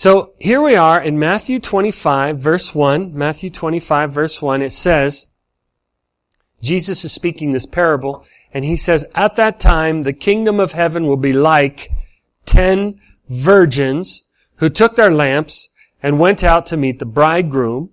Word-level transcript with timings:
So 0.00 0.34
here 0.38 0.62
we 0.62 0.76
are 0.76 1.02
in 1.02 1.18
Matthew 1.18 1.58
25 1.58 2.38
verse 2.38 2.72
1. 2.72 3.18
Matthew 3.18 3.50
25 3.50 4.12
verse 4.12 4.40
1. 4.40 4.62
It 4.62 4.72
says, 4.72 5.26
Jesus 6.62 7.04
is 7.04 7.10
speaking 7.10 7.50
this 7.50 7.66
parable 7.66 8.24
and 8.54 8.64
he 8.64 8.76
says, 8.76 9.04
at 9.16 9.34
that 9.34 9.58
time, 9.58 10.02
the 10.02 10.12
kingdom 10.12 10.60
of 10.60 10.70
heaven 10.70 11.08
will 11.08 11.16
be 11.16 11.32
like 11.32 11.90
ten 12.46 13.00
virgins 13.28 14.22
who 14.58 14.68
took 14.68 14.94
their 14.94 15.10
lamps 15.10 15.68
and 16.00 16.20
went 16.20 16.44
out 16.44 16.64
to 16.66 16.76
meet 16.76 17.00
the 17.00 17.04
bridegroom. 17.04 17.90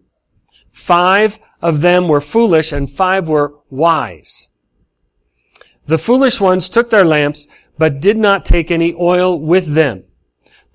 Five 0.72 1.40
of 1.60 1.82
them 1.82 2.08
were 2.08 2.22
foolish 2.22 2.72
and 2.72 2.88
five 2.88 3.28
were 3.28 3.56
wise. 3.72 4.50
The 5.88 5.98
foolish 5.98 6.40
ones 6.40 6.70
took 6.70 6.92
their 6.92 7.04
lamps, 7.04 7.48
but 7.80 8.00
did 8.00 8.18
not 8.18 8.46
take 8.46 8.70
any 8.70 8.94
oil 8.94 9.42
with 9.42 9.74
them. 9.74 10.04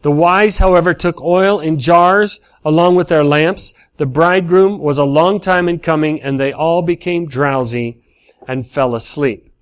The 0.03 0.11
wise, 0.11 0.59
however, 0.59 0.95
took 0.95 1.21
oil 1.23 1.61
in 1.61 1.79
jars 1.79 2.41
along 2.65 2.97
with 2.97 3.09
their 3.09 3.25
lamps. 3.25 3.75
The 3.99 4.07
bridegroom 4.07 4.79
was 4.79 4.99
a 4.99 5.05
long 5.05 5.41
time 5.41 5.69
in 5.69 5.79
coming, 5.79 6.23
and 6.23 6.41
they 6.41 6.53
all 6.53 6.83
became 6.83 7.27
drowsy 7.27 8.03
and 8.49 8.67
fell 8.67 8.95
asleep. 8.95 9.53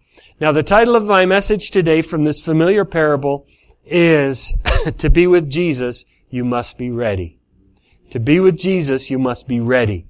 Now, 0.40 0.52
the 0.52 0.62
title 0.62 0.94
of 0.94 1.04
my 1.04 1.26
message 1.26 1.70
today 1.70 2.02
from 2.02 2.24
this 2.24 2.40
familiar 2.40 2.84
parable 2.84 3.46
is, 3.84 4.54
To 4.98 5.10
be 5.10 5.26
with 5.26 5.50
Jesus, 5.50 6.04
you 6.30 6.44
must 6.44 6.78
be 6.78 6.90
ready. 6.90 7.38
To 8.10 8.20
be 8.20 8.38
with 8.40 8.56
Jesus, 8.56 9.10
you 9.10 9.18
must 9.18 9.48
be 9.48 9.60
ready. 9.60 10.06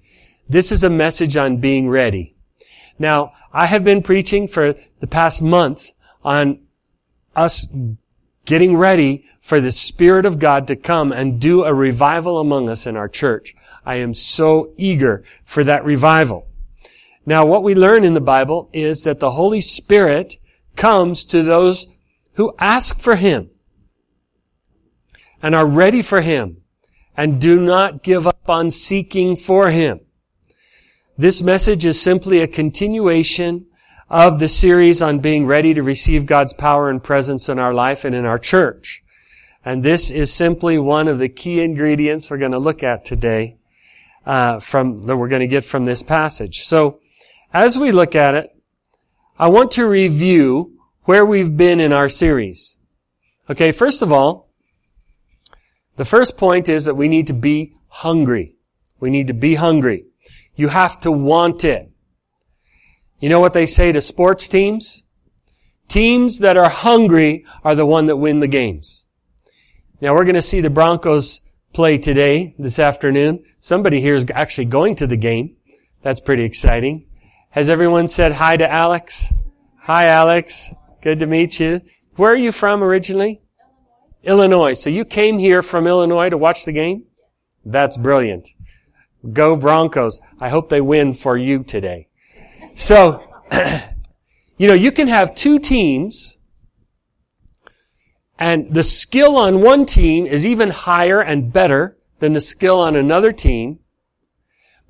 This 0.49 0.71
is 0.71 0.85
a 0.85 0.91
message 0.91 1.37
on 1.37 1.59
being 1.59 1.89
ready. 1.89 2.35
Now, 2.99 3.33
I 3.53 3.67
have 3.67 3.85
been 3.85 4.03
preaching 4.03 4.47
for 4.47 4.75
the 5.01 5.07
past 5.07 5.41
month 5.41 5.93
on 6.23 6.61
us 7.35 7.69
getting 8.49 8.75
ready 8.75 9.27
for 9.43 9.61
the 9.61 9.71
Spirit 9.71 10.25
of 10.25 10.39
God 10.39 10.67
to 10.69 10.75
come 10.75 11.13
and 11.13 11.39
do 11.39 11.65
a 11.65 11.75
revival 11.75 12.39
among 12.39 12.71
us 12.71 12.87
in 12.87 12.97
our 12.97 13.07
church. 13.09 13.55
I 13.85 13.97
am 13.97 14.15
so 14.15 14.73
eager 14.79 15.23
for 15.45 15.63
that 15.65 15.85
revival. 15.85 16.49
Now, 17.27 17.45
what 17.45 17.63
we 17.63 17.75
learn 17.75 18.05
in 18.05 18.15
the 18.15 18.23
Bible 18.23 18.71
is 18.73 19.03
that 19.03 19.21
the 19.21 19.33
Holy 19.33 19.61
Spirit 19.61 20.37
comes 20.77 21.27
to 21.27 21.43
those 21.43 21.89
who 22.37 22.55
ask 22.59 22.99
for 22.99 23.17
Him 23.17 23.51
and 25.43 25.55
are 25.55 25.67
ready 25.67 26.01
for 26.01 26.23
Him 26.23 26.63
and 27.19 27.39
do 27.39 27.61
not 27.61 28.03
give 28.03 28.27
up 28.27 28.49
on 28.49 28.71
seeking 28.71 29.37
for 29.37 29.69
Him. 29.69 30.01
This 31.19 31.43
message 31.43 31.85
is 31.85 32.01
simply 32.01 32.41
a 32.41 32.49
continuation 32.49 33.67
of 34.11 34.39
the 34.39 34.49
series 34.49 35.03
on 35.03 35.19
being 35.19 35.47
ready 35.47 35.75
to 35.75 35.83
receive 35.83 36.27
God's 36.27 36.53
power 36.53 36.89
and 36.89 37.03
presence 37.03 37.49
in 37.49 37.59
our 37.59 37.75
life 37.75 38.05
and 38.05 38.15
in 38.15 38.25
our 38.25 38.39
church. 38.39 39.03
And 39.65 39.83
this 39.83 40.11
is 40.11 40.33
simply 40.33 40.79
one 40.79 41.09
of 41.09 41.19
the 41.19 41.29
key 41.29 41.61
ingredients 41.61 42.31
we're 42.31 42.39
going 42.39 42.53
to 42.53 42.59
look 42.59 42.83
at 42.83 43.05
today 43.05 43.59
uh, 44.25 44.61
from 44.61 44.99
that 45.03 45.17
we're 45.17 45.29
going 45.29 45.41
to 45.41 45.47
get 45.47 45.65
from 45.65 45.85
this 45.85 46.03
passage. 46.03 46.61
So, 46.61 47.01
as 47.53 47.79
we 47.79 47.93
look 47.93 48.15
at 48.15 48.35
it, 48.35 48.51
I 49.39 49.49
want 49.49 49.71
to 49.73 49.87
review 49.87 50.79
where 51.05 51.25
we've 51.25 51.57
been 51.57 51.81
in 51.81 51.93
our 51.93 52.09
series. 52.09 52.77
Okay, 53.49 53.73
first 53.73 54.03
of 54.03 54.13
all, 54.13 54.51
the 55.97 56.05
first 56.05 56.37
point 56.37 56.69
is 56.69 56.85
that 56.85 56.95
we 56.95 57.09
need 57.09 57.27
to 57.29 57.33
be 57.33 57.75
hungry. 57.89 58.55
We 59.01 59.11
need 59.11 59.27
to 59.29 59.35
be 59.35 59.55
hungry. 59.55 60.05
You 60.55 60.69
have 60.69 61.01
to 61.01 61.11
want 61.11 61.65
it. 61.65 61.91
You 63.21 63.29
know 63.29 63.41
what 63.41 63.53
they 63.53 63.67
say 63.67 63.91
to 63.91 64.01
sports 64.01 64.49
teams? 64.49 65.03
Teams 65.89 66.39
that 66.39 66.57
are 66.57 66.69
hungry 66.69 67.45
are 67.65 67.75
the 67.75 67.87
one 67.87 68.07
that 68.07 68.17
win 68.17 68.41
the 68.41 68.47
games. 68.47 69.07
Now 70.01 70.15
we're 70.15 70.25
going 70.25 70.37
to 70.37 70.43
see 70.43 70.61
the 70.61 70.71
Broncos 70.71 71.41
play 71.73 71.99
today, 71.99 72.55
this 72.59 72.79
afternoon. 72.79 73.45
Somebody 73.59 74.01
here 74.01 74.15
is 74.15 74.27
actually 74.33 74.67
going 74.67 74.95
to 74.97 75.07
the 75.07 75.17
game. 75.17 75.57
That's 76.03 76.21
pretty 76.21 76.45
exciting. 76.45 77.07
Has 77.51 77.69
everyone 77.69 78.07
said 78.07 78.33
hi 78.33 78.57
to 78.57 78.71
Alex? 78.71 79.33
Hi, 79.81 80.07
Alex. 80.07 80.71
Good 81.03 81.19
to 81.19 81.27
meet 81.27 81.59
you. 81.59 81.81
Where 82.15 82.33
are 82.33 82.37
you 82.37 82.53
from 82.53 82.85
originally? 82.85 83.41
Illinois. 84.23 84.75
So 84.75 84.91
you 84.91 85.05
came 85.05 85.39
here 85.39 85.63
from 85.63 85.87
Illinois 85.87 86.29
to 86.29 86.39
watch 86.39 86.65
the 86.65 86.73
game? 86.73 87.05
That's 87.65 87.97
brilliant. 87.97 88.49
Go 89.33 89.57
Broncos. 89.57 90.21
I 90.39 90.51
hope 90.51 90.69
they 90.69 90.81
win 90.81 91.15
for 91.15 91.37
you 91.37 91.65
today. 91.65 92.08
So, 92.79 93.25
you 94.57 94.69
know, 94.69 94.73
you 94.73 94.93
can 94.93 95.09
have 95.09 95.35
two 95.35 95.59
teams 95.59 96.39
and 98.39 98.73
the 98.73 98.85
skill 98.85 99.37
on 99.37 99.63
one 99.63 99.85
team 99.85 100.27
is 100.27 100.47
even 100.47 100.71
higher 100.71 101.21
and 101.21 101.53
better 101.53 101.99
than 102.21 102.35
the 102.35 102.41
skill 102.41 102.79
on 102.79 102.95
another 102.95 103.33
team. 103.33 103.81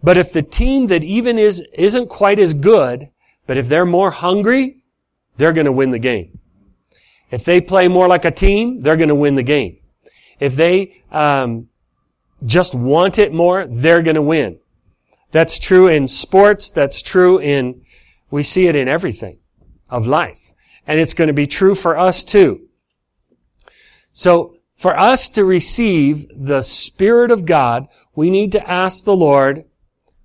But 0.03 0.19
if 0.19 0.35
the 0.35 0.43
team 0.43 0.89
that 0.89 1.03
even 1.03 1.39
is, 1.39 1.67
isn't 1.73 2.09
quite 2.11 2.39
as 2.39 2.53
good, 2.53 3.09
but 3.47 3.57
if 3.57 3.71
they're 3.71 3.87
more 3.87 4.11
hungry, 4.11 4.83
they're 5.39 5.55
going 5.55 5.65
to 5.65 5.73
win 5.73 5.91
the 5.91 5.99
game. 5.99 6.39
If 7.31 7.47
they 7.47 7.59
play 7.59 7.89
more 7.89 8.07
like 8.07 8.27
a 8.27 8.31
team, 8.31 8.83
they're 8.83 8.99
going 8.99 9.09
to 9.09 9.15
win 9.15 9.35
the 9.35 9.43
game. 9.43 9.79
If 10.39 10.57
they 10.57 11.03
um, 11.11 11.71
just 12.45 12.75
want 12.75 13.19
it 13.19 13.33
more, 13.33 13.67
they're 13.67 14.03
going 14.03 14.17
to 14.17 14.23
win. 14.23 14.59
That's 15.31 15.59
true 15.59 15.89
in 15.89 16.09
sports. 16.09 16.71
That's 16.71 17.03
true 17.03 17.39
in, 17.39 17.83
we 18.31 18.43
see 18.43 18.67
it 18.67 18.77
in 18.77 18.89
everything 18.89 19.39
of 19.91 20.07
life. 20.07 20.53
And 20.87 20.99
it's 20.99 21.15
going 21.15 21.29
to 21.29 21.35
be 21.35 21.47
true 21.47 21.75
for 21.75 21.99
us 21.99 22.25
too. 22.25 22.69
So 24.13 24.57
for 24.77 24.99
us 24.99 25.29
to 25.31 25.45
receive 25.45 26.27
the 26.35 26.63
Spirit 26.63 27.31
of 27.31 27.45
God, 27.45 27.89
we 28.15 28.31
need 28.31 28.53
to 28.53 28.71
ask 28.71 29.05
the 29.05 29.17
Lord, 29.17 29.65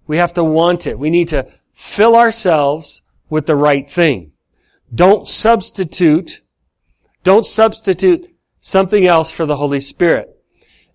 we 0.08 0.18
have 0.18 0.34
to 0.34 0.44
want 0.44 0.88
it. 0.88 0.98
We 0.98 1.10
need 1.10 1.28
to 1.30 1.48
fill 1.74 2.16
ourselves 2.16 3.02
with 3.30 3.46
the 3.46 3.56
right 3.56 3.90
thing. 3.90 4.32
Don't 4.94 5.28
substitute, 5.28 6.42
don't 7.24 7.46
substitute 7.46 8.30
something 8.62 9.06
else 9.06 9.32
for 9.32 9.46
the 9.46 9.58
Holy 9.58 9.80
Spirit. 9.80 10.30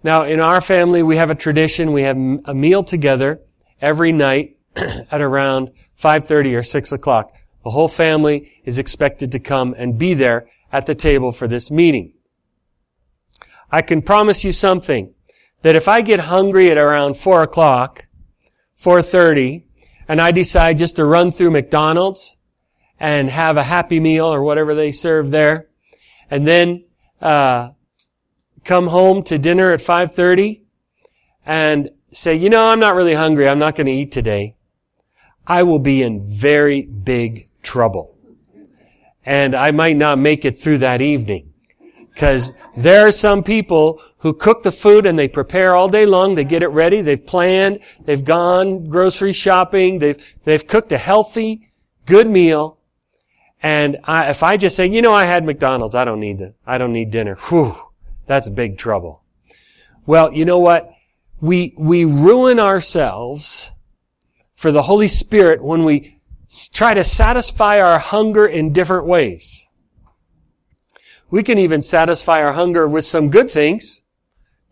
Now, 0.02 0.22
in 0.22 0.40
our 0.40 0.60
family, 0.60 1.02
we 1.02 1.16
have 1.16 1.30
a 1.30 1.34
tradition. 1.34 1.92
We 1.92 2.02
have 2.02 2.16
a 2.16 2.54
meal 2.54 2.84
together 2.84 3.40
every 3.80 4.12
night 4.12 4.56
at 4.76 5.20
around 5.20 5.70
5.30 6.00 6.58
or 6.58 6.62
6 6.62 6.92
o'clock. 6.92 7.32
The 7.64 7.70
whole 7.70 7.88
family 7.88 8.52
is 8.64 8.78
expected 8.78 9.32
to 9.32 9.38
come 9.38 9.74
and 9.76 9.98
be 9.98 10.14
there 10.14 10.48
at 10.72 10.86
the 10.86 10.94
table 10.94 11.32
for 11.32 11.48
this 11.48 11.70
meeting. 11.70 12.12
I 13.70 13.82
can 13.82 14.02
promise 14.02 14.44
you 14.44 14.52
something, 14.52 15.14
that 15.62 15.76
if 15.76 15.88
I 15.88 16.00
get 16.00 16.20
hungry 16.20 16.70
at 16.70 16.78
around 16.78 17.16
4 17.16 17.42
o'clock, 17.42 18.06
4.30, 18.80 19.64
and 20.06 20.20
I 20.20 20.30
decide 20.30 20.78
just 20.78 20.96
to 20.96 21.04
run 21.04 21.30
through 21.30 21.50
McDonald's 21.50 22.36
and 23.00 23.28
have 23.28 23.56
a 23.56 23.62
happy 23.62 24.00
meal 24.00 24.26
or 24.26 24.42
whatever 24.42 24.74
they 24.74 24.92
serve 24.92 25.30
there, 25.30 25.68
and 26.30 26.46
then 26.46 26.84
uh, 27.20 27.70
come 28.64 28.86
home 28.86 29.22
to 29.24 29.38
dinner 29.38 29.72
at 29.72 29.80
5.30 29.80 30.62
and 31.44 31.90
say, 32.12 32.34
you 32.34 32.50
know, 32.50 32.66
I'm 32.68 32.80
not 32.80 32.94
really 32.94 33.14
hungry. 33.14 33.48
I'm 33.48 33.58
not 33.58 33.76
going 33.76 33.86
to 33.86 33.92
eat 33.92 34.12
today. 34.12 34.56
I 35.46 35.62
will 35.62 35.78
be 35.78 36.02
in 36.02 36.22
very 36.24 36.82
big 36.82 37.48
trouble. 37.62 38.16
And 39.24 39.54
I 39.54 39.70
might 39.70 39.96
not 39.96 40.18
make 40.18 40.44
it 40.44 40.56
through 40.56 40.78
that 40.78 41.02
evening. 41.02 41.52
Because 42.12 42.52
there 42.76 43.06
are 43.06 43.12
some 43.12 43.44
people 43.44 44.02
who 44.18 44.32
cook 44.34 44.62
the 44.62 44.72
food 44.72 45.06
and 45.06 45.18
they 45.18 45.28
prepare 45.28 45.76
all 45.76 45.88
day 45.88 46.04
long. 46.04 46.34
They 46.34 46.44
get 46.44 46.62
it 46.62 46.68
ready. 46.68 47.00
They've 47.00 47.24
planned. 47.24 47.80
They've 48.04 48.24
gone 48.24 48.88
grocery 48.88 49.32
shopping. 49.32 50.00
They've, 50.00 50.36
they've 50.44 50.66
cooked 50.66 50.90
a 50.92 50.98
healthy, 50.98 51.70
good 52.06 52.28
meal. 52.28 52.78
And 53.62 53.98
I, 54.04 54.30
if 54.30 54.42
I 54.42 54.56
just 54.56 54.76
say, 54.76 54.86
you 54.86 55.02
know, 55.02 55.12
I 55.12 55.26
had 55.26 55.44
McDonald's. 55.44 55.94
I 55.94 56.04
don't 56.04 56.20
need 56.20 56.38
the, 56.38 56.54
I 56.66 56.78
don't 56.78 56.92
need 56.92 57.10
dinner. 57.10 57.36
Whew. 57.48 57.76
That's 58.26 58.48
big 58.48 58.78
trouble. 58.78 59.22
Well, 60.04 60.32
you 60.32 60.44
know 60.44 60.58
what? 60.58 60.90
We, 61.40 61.74
we 61.78 62.04
ruin 62.04 62.58
ourselves 62.58 63.70
for 64.54 64.72
the 64.72 64.82
Holy 64.82 65.08
Spirit 65.08 65.62
when 65.62 65.84
we 65.84 66.20
try 66.72 66.94
to 66.94 67.04
satisfy 67.04 67.80
our 67.80 67.98
hunger 67.98 68.46
in 68.46 68.72
different 68.72 69.06
ways. 69.06 69.66
We 71.30 71.42
can 71.42 71.58
even 71.58 71.82
satisfy 71.82 72.42
our 72.42 72.54
hunger 72.54 72.88
with 72.88 73.04
some 73.04 73.30
good 73.30 73.50
things, 73.50 74.02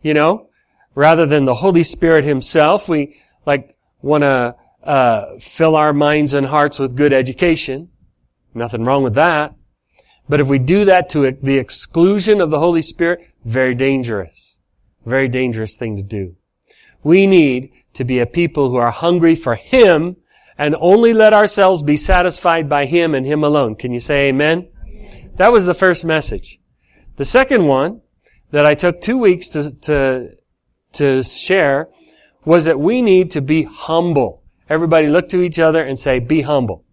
you 0.03 0.15
know, 0.15 0.49
rather 0.95 1.27
than 1.27 1.45
the 1.45 1.55
Holy 1.55 1.83
Spirit 1.83 2.25
Himself. 2.25 2.89
We 2.89 3.21
like 3.45 3.77
want 4.03 4.23
to 4.23 4.57
uh, 4.83 5.39
fill 5.39 5.77
our 5.77 5.93
minds 5.93 6.33
and 6.35 6.47
hearts 6.47 6.79
with 6.79 6.97
good 6.97 7.13
education. 7.13 7.91
Nothing 8.55 8.85
wrong 8.85 9.03
with 9.03 9.15
that. 9.15 9.55
But 10.29 10.41
if 10.41 10.49
we 10.49 10.59
do 10.59 10.87
that 10.87 11.09
to 11.11 11.31
the 11.31 11.59
exclusion 11.59 12.41
of 12.41 12.51
the 12.51 12.59
Holy 12.59 12.83
Spirit, 12.83 13.25
very 13.45 13.75
dangerous. 13.75 14.59
Very 15.05 15.29
dangerous 15.29 15.77
thing 15.77 15.97
to 15.97 16.03
do. 16.03 16.37
We 17.07 17.29
need 17.29 17.71
to 17.93 18.03
be 18.03 18.19
a 18.19 18.27
people 18.27 18.69
who 18.69 18.75
are 18.75 18.91
hungry 18.91 19.37
for 19.37 19.55
Him 19.55 20.17
and 20.59 20.75
only 20.81 21.15
let 21.15 21.33
ourselves 21.33 21.85
be 21.85 21.97
satisfied 21.97 22.69
by 22.69 22.87
Him 22.87 23.15
and 23.15 23.25
Him 23.25 23.45
alone. 23.45 23.77
Can 23.77 23.93
you 23.93 24.01
say 24.01 24.31
amen? 24.31 24.67
That 25.37 25.53
was 25.53 25.67
the 25.67 25.75
first 25.75 26.05
message. 26.05 26.59
The 27.15 27.25
second 27.25 27.69
one 27.69 28.01
that 28.51 28.67
I 28.67 28.75
took 28.75 29.01
two 29.01 29.19
weeks 29.19 29.47
to, 29.51 29.73
to 29.83 30.31
to 30.95 31.23
share 31.23 31.91
was 32.45 32.65
that 32.65 32.81
we 32.81 33.03
need 33.03 33.31
to 33.31 33.41
be 33.41 33.63
humble. 33.63 34.43
Everybody 34.69 35.07
look 35.07 35.29
to 35.29 35.43
each 35.43 35.61
other 35.61 35.85
and 35.85 35.97
say, 35.97 36.19
be 36.19 36.41
humble. 36.41 36.85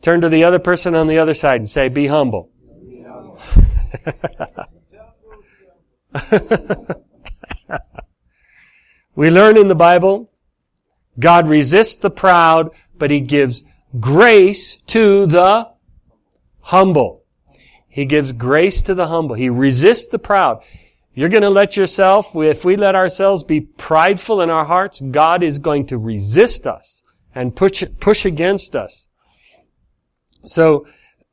Turn 0.00 0.22
to 0.22 0.30
the 0.30 0.44
other 0.44 0.58
person 0.58 0.94
on 0.94 1.08
the 1.08 1.18
other 1.18 1.34
side 1.34 1.60
and 1.60 1.68
say, 1.68 1.90
be 1.90 2.06
humble. 2.06 2.50
we 9.14 9.30
learn 9.30 9.56
in 9.56 9.68
the 9.68 9.74
Bible, 9.74 10.30
God 11.18 11.48
resists 11.48 11.96
the 11.96 12.10
proud, 12.10 12.70
but 12.96 13.10
He 13.10 13.20
gives 13.20 13.62
grace 13.98 14.76
to 14.86 15.26
the 15.26 15.68
humble. 16.60 17.24
He 17.88 18.04
gives 18.04 18.32
grace 18.32 18.82
to 18.82 18.94
the 18.94 19.08
humble. 19.08 19.34
He 19.34 19.50
resists 19.50 20.06
the 20.06 20.18
proud. 20.18 20.62
You're 21.12 21.28
going 21.28 21.42
to 21.42 21.50
let 21.50 21.76
yourself, 21.76 22.36
if 22.36 22.64
we 22.64 22.76
let 22.76 22.94
ourselves 22.94 23.42
be 23.42 23.60
prideful 23.60 24.40
in 24.40 24.48
our 24.48 24.64
hearts, 24.64 25.00
God 25.00 25.42
is 25.42 25.58
going 25.58 25.86
to 25.86 25.98
resist 25.98 26.66
us 26.66 27.02
and 27.34 27.54
push, 27.54 27.82
push 27.98 28.24
against 28.24 28.76
us. 28.76 29.08
So, 30.44 30.86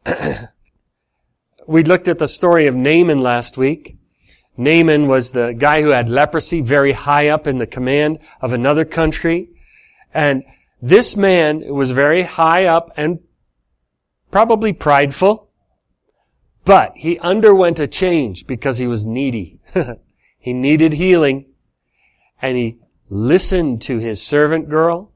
we 1.67 1.83
looked 1.83 2.07
at 2.07 2.17
the 2.17 2.27
story 2.27 2.65
of 2.65 2.75
Naaman 2.75 3.21
last 3.21 3.55
week. 3.55 3.96
Naaman 4.57 5.07
was 5.07 5.31
the 5.31 5.53
guy 5.53 5.81
who 5.81 5.89
had 5.89 6.09
leprosy 6.09 6.61
very 6.61 6.93
high 6.93 7.29
up 7.29 7.45
in 7.45 7.59
the 7.59 7.67
command 7.67 8.19
of 8.41 8.53
another 8.53 8.83
country. 8.83 9.49
And 10.13 10.43
this 10.81 11.15
man 11.15 11.63
was 11.73 11.91
very 11.91 12.23
high 12.23 12.65
up 12.65 12.91
and 12.97 13.19
probably 14.31 14.73
prideful, 14.73 15.49
but 16.65 16.93
he 16.95 17.19
underwent 17.19 17.79
a 17.79 17.87
change 17.87 18.47
because 18.47 18.79
he 18.79 18.87
was 18.87 19.05
needy. 19.05 19.59
he 20.39 20.53
needed 20.53 20.93
healing 20.93 21.45
and 22.41 22.57
he 22.57 22.79
listened 23.09 23.81
to 23.83 23.99
his 23.99 24.21
servant 24.21 24.69
girl. 24.69 25.13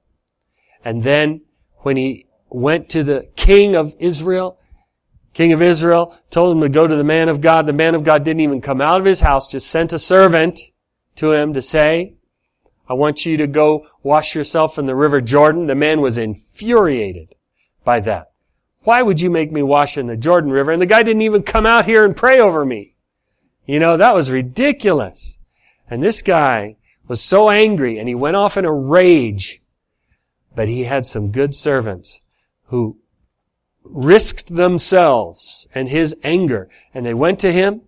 And 0.85 1.03
then 1.03 1.41
when 1.77 1.97
he 1.97 2.27
went 2.49 2.89
to 2.89 3.03
the 3.03 3.27
king 3.35 3.75
of 3.75 3.95
Israel, 3.99 4.59
king 5.33 5.53
of 5.53 5.61
Israel 5.61 6.17
told 6.29 6.55
him 6.55 6.61
to 6.61 6.69
go 6.69 6.87
to 6.87 6.95
the 6.95 7.03
man 7.03 7.29
of 7.29 7.41
God. 7.41 7.65
The 7.65 7.73
man 7.73 7.95
of 7.95 8.03
God 8.03 8.23
didn't 8.23 8.41
even 8.41 8.61
come 8.61 8.81
out 8.81 8.99
of 8.99 9.05
his 9.05 9.21
house, 9.21 9.51
just 9.51 9.69
sent 9.69 9.93
a 9.93 9.99
servant 9.99 10.59
to 11.15 11.31
him 11.31 11.53
to 11.53 11.61
say, 11.61 12.15
I 12.87 12.93
want 12.93 13.25
you 13.25 13.37
to 13.37 13.47
go 13.47 13.87
wash 14.03 14.35
yourself 14.35 14.77
in 14.77 14.85
the 14.85 14.95
river 14.95 15.21
Jordan. 15.21 15.67
The 15.67 15.75
man 15.75 16.01
was 16.01 16.17
infuriated 16.17 17.35
by 17.83 18.01
that. 18.01 18.31
Why 18.83 19.01
would 19.01 19.21
you 19.21 19.29
make 19.29 19.51
me 19.51 19.63
wash 19.63 19.97
in 19.97 20.07
the 20.07 20.17
Jordan 20.17 20.51
River? 20.51 20.71
And 20.71 20.81
the 20.81 20.87
guy 20.87 21.03
didn't 21.03 21.21
even 21.21 21.43
come 21.43 21.65
out 21.65 21.85
here 21.85 22.03
and 22.03 22.15
pray 22.15 22.39
over 22.39 22.65
me. 22.65 22.95
You 23.65 23.79
know, 23.79 23.95
that 23.97 24.15
was 24.15 24.31
ridiculous. 24.31 25.37
And 25.89 26.01
this 26.01 26.21
guy 26.21 26.77
was 27.07 27.21
so 27.21 27.49
angry 27.49 27.99
and 27.99 28.07
he 28.07 28.15
went 28.15 28.35
off 28.35 28.57
in 28.57 28.65
a 28.65 28.73
rage. 28.73 29.61
But 30.55 30.67
he 30.67 30.85
had 30.85 31.05
some 31.05 31.31
good 31.31 31.55
servants 31.55 32.21
who 32.65 32.97
risked 33.83 34.55
themselves 34.55 35.67
and 35.73 35.89
his 35.89 36.15
anger. 36.23 36.69
And 36.93 37.05
they 37.05 37.13
went 37.13 37.39
to 37.39 37.51
him 37.51 37.81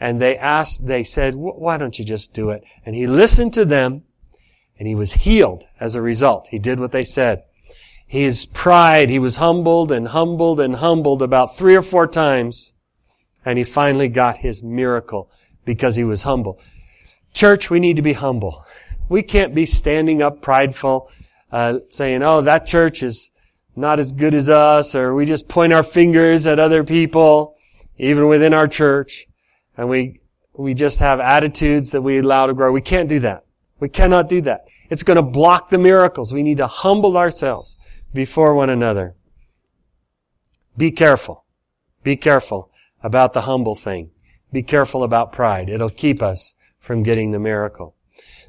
and 0.00 0.20
they 0.20 0.36
asked, 0.36 0.86
they 0.86 1.04
said, 1.04 1.34
why 1.34 1.76
don't 1.76 1.98
you 1.98 2.04
just 2.04 2.34
do 2.34 2.50
it? 2.50 2.64
And 2.84 2.94
he 2.94 3.06
listened 3.06 3.54
to 3.54 3.64
them 3.64 4.02
and 4.78 4.88
he 4.88 4.94
was 4.94 5.14
healed 5.14 5.64
as 5.78 5.94
a 5.94 6.02
result. 6.02 6.48
He 6.50 6.58
did 6.58 6.80
what 6.80 6.92
they 6.92 7.04
said. 7.04 7.44
His 8.06 8.44
pride, 8.44 9.08
he 9.08 9.18
was 9.18 9.36
humbled 9.36 9.90
and 9.90 10.08
humbled 10.08 10.60
and 10.60 10.76
humbled 10.76 11.22
about 11.22 11.56
three 11.56 11.74
or 11.74 11.82
four 11.82 12.06
times. 12.06 12.74
And 13.44 13.58
he 13.58 13.64
finally 13.64 14.08
got 14.08 14.38
his 14.38 14.62
miracle 14.62 15.30
because 15.64 15.96
he 15.96 16.04
was 16.04 16.22
humble. 16.22 16.60
Church, 17.32 17.70
we 17.70 17.80
need 17.80 17.96
to 17.96 18.02
be 18.02 18.12
humble. 18.12 18.64
We 19.08 19.22
can't 19.22 19.54
be 19.54 19.66
standing 19.66 20.22
up 20.22 20.40
prideful, 20.40 21.10
uh, 21.50 21.80
saying, 21.88 22.22
oh, 22.22 22.42
that 22.42 22.66
church 22.66 23.02
is 23.02 23.30
not 23.76 23.98
as 23.98 24.12
good 24.12 24.34
as 24.34 24.48
us, 24.48 24.94
or 24.94 25.14
we 25.14 25.26
just 25.26 25.48
point 25.48 25.72
our 25.72 25.82
fingers 25.82 26.46
at 26.46 26.58
other 26.58 26.84
people, 26.84 27.56
even 27.98 28.28
within 28.28 28.54
our 28.54 28.68
church, 28.68 29.26
and 29.76 29.88
we, 29.88 30.20
we 30.54 30.74
just 30.74 31.00
have 31.00 31.20
attitudes 31.20 31.90
that 31.90 32.02
we 32.02 32.18
allow 32.18 32.46
to 32.46 32.54
grow. 32.54 32.72
We 32.72 32.80
can't 32.80 33.08
do 33.08 33.20
that. 33.20 33.44
We 33.80 33.88
cannot 33.88 34.28
do 34.28 34.40
that. 34.42 34.66
It's 34.90 35.02
going 35.02 35.16
to 35.16 35.22
block 35.22 35.70
the 35.70 35.78
miracles. 35.78 36.32
We 36.32 36.42
need 36.42 36.58
to 36.58 36.66
humble 36.66 37.16
ourselves 37.16 37.76
before 38.12 38.54
one 38.54 38.70
another. 38.70 39.16
Be 40.76 40.90
careful. 40.90 41.44
Be 42.02 42.16
careful 42.16 42.70
about 43.02 43.32
the 43.32 43.42
humble 43.42 43.74
thing. 43.74 44.10
Be 44.52 44.62
careful 44.62 45.02
about 45.02 45.32
pride. 45.32 45.68
It'll 45.68 45.88
keep 45.88 46.22
us 46.22 46.54
from 46.78 47.02
getting 47.02 47.32
the 47.32 47.38
miracle. 47.38 47.96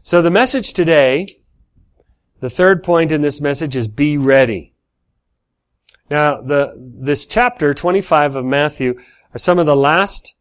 So 0.04 0.22
the 0.22 0.30
message 0.30 0.74
today, 0.74 1.28
the 2.40 2.50
third 2.50 2.84
point 2.84 3.12
in 3.12 3.22
this 3.22 3.42
message 3.42 3.76
is 3.76 3.88
be 3.88 4.18
ready. 4.18 4.75
Now, 6.10 6.42
the, 6.42 6.74
this 6.78 7.26
chapter 7.26 7.74
25 7.74 8.36
of 8.36 8.46
Matthew 8.46 9.00
are 9.34 9.40
some 9.40 9.60
of 9.60 9.66
the 9.66 9.76
last 9.76 10.36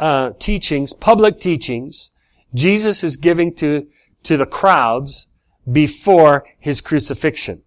uh, 0.00 0.30
teachings, 0.38 0.92
public 0.92 1.38
teachings, 1.38 2.10
Jesus 2.54 3.04
is 3.04 3.16
giving 3.16 3.54
to, 3.56 3.88
to 4.22 4.36
the 4.36 4.46
crowds 4.46 5.26
before 5.70 6.46
his 6.58 6.80
crucifixion. 6.80 7.62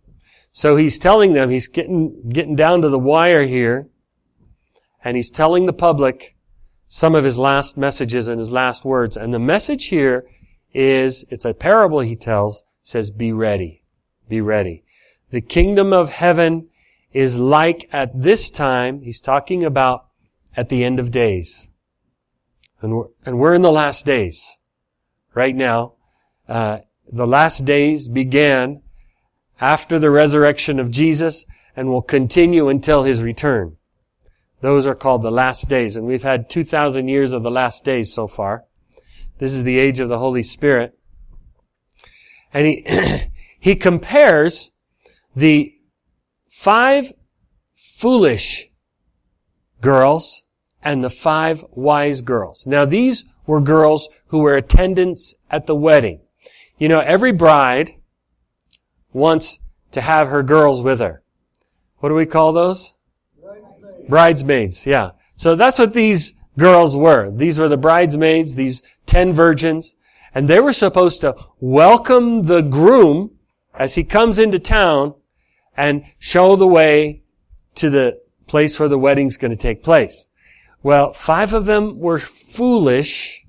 So 0.52 0.76
he's 0.76 0.98
telling 0.98 1.34
them, 1.34 1.50
he's 1.50 1.68
getting, 1.68 2.30
getting 2.30 2.56
down 2.56 2.82
to 2.82 2.90
the 2.90 3.00
wire 3.00 3.46
here, 3.46 3.90
and 5.04 5.16
he's 5.16 5.30
telling 5.30 5.66
the 5.66 5.74
public 5.74 6.36
some 6.88 7.16
of 7.16 7.24
his 7.24 7.38
last 7.38 7.78
messages 7.78 8.28
and 8.28 8.40
his 8.40 8.52
last 8.52 8.84
words. 8.84 9.16
And 9.18 9.34
the 9.34 9.40
message 9.40 9.86
here 9.86 10.26
is, 10.74 11.26
it's 11.30 11.46
a 11.46 11.54
parable 11.54 12.00
he 12.00 12.16
tells, 12.16 12.64
says, 12.82 13.12
be 13.12 13.32
ready. 13.32 13.84
Be 14.28 14.42
ready. 14.42 14.84
The 15.30 15.42
kingdom 15.42 15.94
of 15.94 16.14
heaven 16.14 16.70
is 17.18 17.40
like 17.40 17.90
at 17.92 18.12
this 18.14 18.52
time, 18.52 19.02
he's 19.02 19.20
talking 19.20 19.64
about 19.64 20.06
at 20.56 20.70
the 20.70 20.84
end 20.84 21.00
of 21.00 21.10
days. 21.10 21.72
And 22.80 22.94
we're, 22.94 23.08
and 23.26 23.40
we're 23.40 23.56
in 23.56 23.64
the 23.64 23.72
last 23.72 24.06
days 24.06 24.60
right 25.34 25.56
now. 25.56 25.94
Uh, 26.48 26.80
the 27.12 27.26
last 27.26 27.66
days 27.66 28.08
began 28.08 28.84
after 29.60 29.98
the 29.98 30.12
resurrection 30.12 30.80
of 30.80 30.92
Jesus 30.92 31.48
and 31.76 31.90
will 31.90 32.04
continue 32.04 32.70
until 32.70 33.02
his 33.02 33.24
return. 33.24 33.78
Those 34.62 34.86
are 34.86 34.94
called 34.94 35.24
the 35.24 35.32
last 35.32 35.68
days. 35.68 35.98
And 35.98 36.06
we've 36.06 36.22
had 36.22 36.52
2,000 36.52 37.08
years 37.08 37.34
of 37.34 37.42
the 37.42 37.50
last 37.50 37.84
days 37.84 38.14
so 38.14 38.28
far. 38.28 38.66
This 39.40 39.56
is 39.56 39.64
the 39.64 39.80
age 39.80 40.00
of 40.00 40.10
the 40.10 40.20
Holy 40.20 40.44
Spirit. 40.44 40.96
And 42.54 42.68
he, 42.68 42.86
he 43.60 43.76
compares 43.76 44.70
the 45.36 45.74
five 46.58 47.14
foolish 47.76 48.68
girls 49.80 50.42
and 50.82 51.04
the 51.04 51.10
five 51.10 51.64
wise 51.70 52.22
girls. 52.22 52.66
Now 52.66 52.84
these 52.84 53.26
were 53.46 53.62
girls 53.62 54.10
who 54.30 54.40
were 54.40 54.56
attendants 54.56 55.36
at 55.52 55.68
the 55.68 55.76
wedding. 55.76 56.20
You 56.80 56.90
know, 56.90 57.00
every 57.00 57.32
bride 57.32 57.92
wants 59.14 59.60
to 59.92 60.02
have 60.02 60.30
her 60.30 60.42
girls 60.42 60.82
with 60.82 61.00
her. 61.00 61.22
What 62.00 62.10
do 62.10 62.16
we 62.16 62.26
call 62.26 62.54
those? 62.54 62.94
Bridesmaids. 63.40 64.10
bridesmaids, 64.10 64.86
yeah. 64.88 65.12
So 65.36 65.56
that's 65.56 65.78
what 65.78 65.94
these 65.94 66.34
girls 66.58 66.98
were. 66.98 67.30
These 67.30 67.60
were 67.60 67.70
the 67.70 67.78
bridesmaids, 67.78 68.56
these 68.56 68.82
ten 69.06 69.32
virgins, 69.32 69.94
and 70.34 70.48
they 70.48 70.60
were 70.60 70.74
supposed 70.74 71.22
to 71.22 71.36
welcome 71.60 72.44
the 72.44 72.62
groom 72.62 73.38
as 73.76 73.94
he 73.94 74.04
comes 74.04 74.40
into 74.40 74.58
town 74.58 75.14
and 75.78 76.04
show 76.18 76.56
the 76.56 76.68
way 76.68 77.22
to 77.76 77.90
the 77.90 78.20
place 78.48 78.80
where 78.80 78.90
the 78.90 78.98
wedding's 78.98 79.38
going 79.38 79.52
to 79.52 79.58
take 79.58 79.84
place. 79.84 80.26
Well, 80.82 81.14
five 81.14 81.54
of 81.54 81.66
them 81.66 82.00
were 82.00 82.20
foolish 82.20 83.46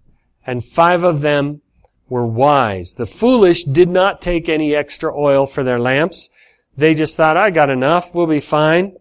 and 0.47 0.65
five 0.65 1.03
of 1.03 1.23
them 1.23 1.63
were 2.09 2.27
wise. 2.27 2.95
The 2.95 3.07
foolish 3.07 3.65
did 3.65 3.89
not 3.89 4.21
take 4.21 4.49
any 4.49 4.75
extra 4.75 5.17
oil 5.17 5.47
for 5.47 5.63
their 5.63 5.79
lamps. 5.79 6.31
They 6.77 6.95
just 6.95 7.17
thought, 7.17 7.37
I 7.37 7.51
got 7.51 7.71
enough. 7.71 8.15
We'll 8.15 8.27
be 8.27 8.41
fine. 8.41 8.97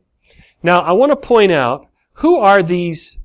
Now, 0.64 0.82
I 0.82 0.94
want 0.94 1.12
to 1.12 1.16
point 1.16 1.52
out, 1.52 1.88
who 2.14 2.38
are 2.40 2.64
these? 2.64 3.20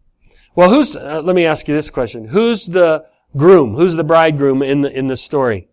Well, 0.54 0.70
who's, 0.70 0.94
uh, 0.94 1.22
let 1.24 1.34
me 1.34 1.46
ask 1.46 1.66
you 1.66 1.74
this 1.74 1.90
question. 1.90 2.28
Who's 2.28 2.66
the 2.66 3.06
groom? 3.36 3.74
Who's 3.74 3.94
the 3.94 4.04
bridegroom 4.04 4.62
in 4.62 4.82
the, 4.82 4.90
in 4.96 5.06
the 5.06 5.16
story? 5.16 5.68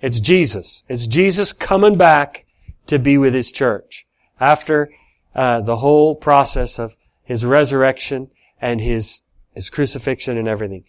It's 0.00 0.20
Jesus. 0.20 0.84
It's 0.88 1.06
Jesus 1.06 1.52
coming 1.52 1.96
back 1.96 2.46
to 2.86 2.98
be 2.98 3.18
with 3.18 3.34
his 3.34 3.52
church 3.52 4.06
after 4.40 4.90
uh, 5.34 5.60
the 5.60 5.76
whole 5.76 6.14
process 6.14 6.78
of 6.78 6.96
his 7.22 7.44
resurrection 7.44 8.30
and 8.60 8.80
his 8.80 9.22
his 9.54 9.68
crucifixion 9.68 10.38
and 10.38 10.48
everything. 10.48 10.84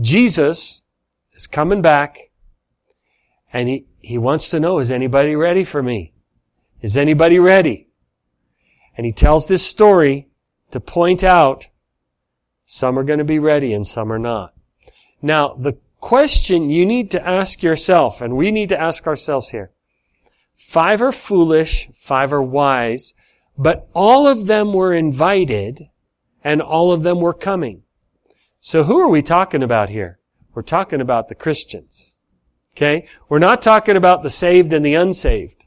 Jesus 0.00 0.82
is 1.32 1.46
coming 1.46 1.82
back, 1.82 2.30
and 3.52 3.68
he 3.68 3.86
he 4.00 4.18
wants 4.18 4.50
to 4.50 4.60
know: 4.60 4.78
Is 4.78 4.90
anybody 4.90 5.34
ready 5.34 5.64
for 5.64 5.82
me? 5.82 6.12
Is 6.80 6.96
anybody 6.96 7.38
ready? 7.38 7.88
And 8.96 9.06
he 9.06 9.12
tells 9.12 9.46
this 9.46 9.64
story 9.64 10.28
to 10.70 10.80
point 10.80 11.22
out 11.22 11.68
some 12.66 12.98
are 12.98 13.04
going 13.04 13.18
to 13.18 13.24
be 13.24 13.38
ready 13.38 13.72
and 13.72 13.86
some 13.86 14.12
are 14.12 14.18
not. 14.18 14.52
Now, 15.22 15.54
the 15.54 15.78
question 16.00 16.70
you 16.70 16.84
need 16.84 17.10
to 17.12 17.26
ask 17.26 17.62
yourself, 17.62 18.20
and 18.20 18.36
we 18.36 18.50
need 18.50 18.68
to 18.68 18.80
ask 18.80 19.06
ourselves 19.06 19.50
here. 19.50 19.70
Five 20.58 21.00
are 21.00 21.12
foolish, 21.12 21.88
five 21.94 22.32
are 22.32 22.42
wise, 22.42 23.14
but 23.56 23.88
all 23.94 24.26
of 24.26 24.46
them 24.46 24.72
were 24.72 24.92
invited, 24.92 25.88
and 26.42 26.60
all 26.60 26.92
of 26.92 27.04
them 27.04 27.20
were 27.20 27.32
coming. 27.32 27.84
So 28.60 28.84
who 28.84 28.98
are 28.98 29.08
we 29.08 29.22
talking 29.22 29.62
about 29.62 29.88
here? 29.88 30.18
We're 30.52 30.62
talking 30.62 31.00
about 31.00 31.28
the 31.28 31.36
Christians. 31.36 32.16
Okay? 32.76 33.06
We're 33.28 33.38
not 33.38 33.62
talking 33.62 33.96
about 33.96 34.22
the 34.22 34.30
saved 34.30 34.72
and 34.72 34.84
the 34.84 34.94
unsaved. 34.94 35.64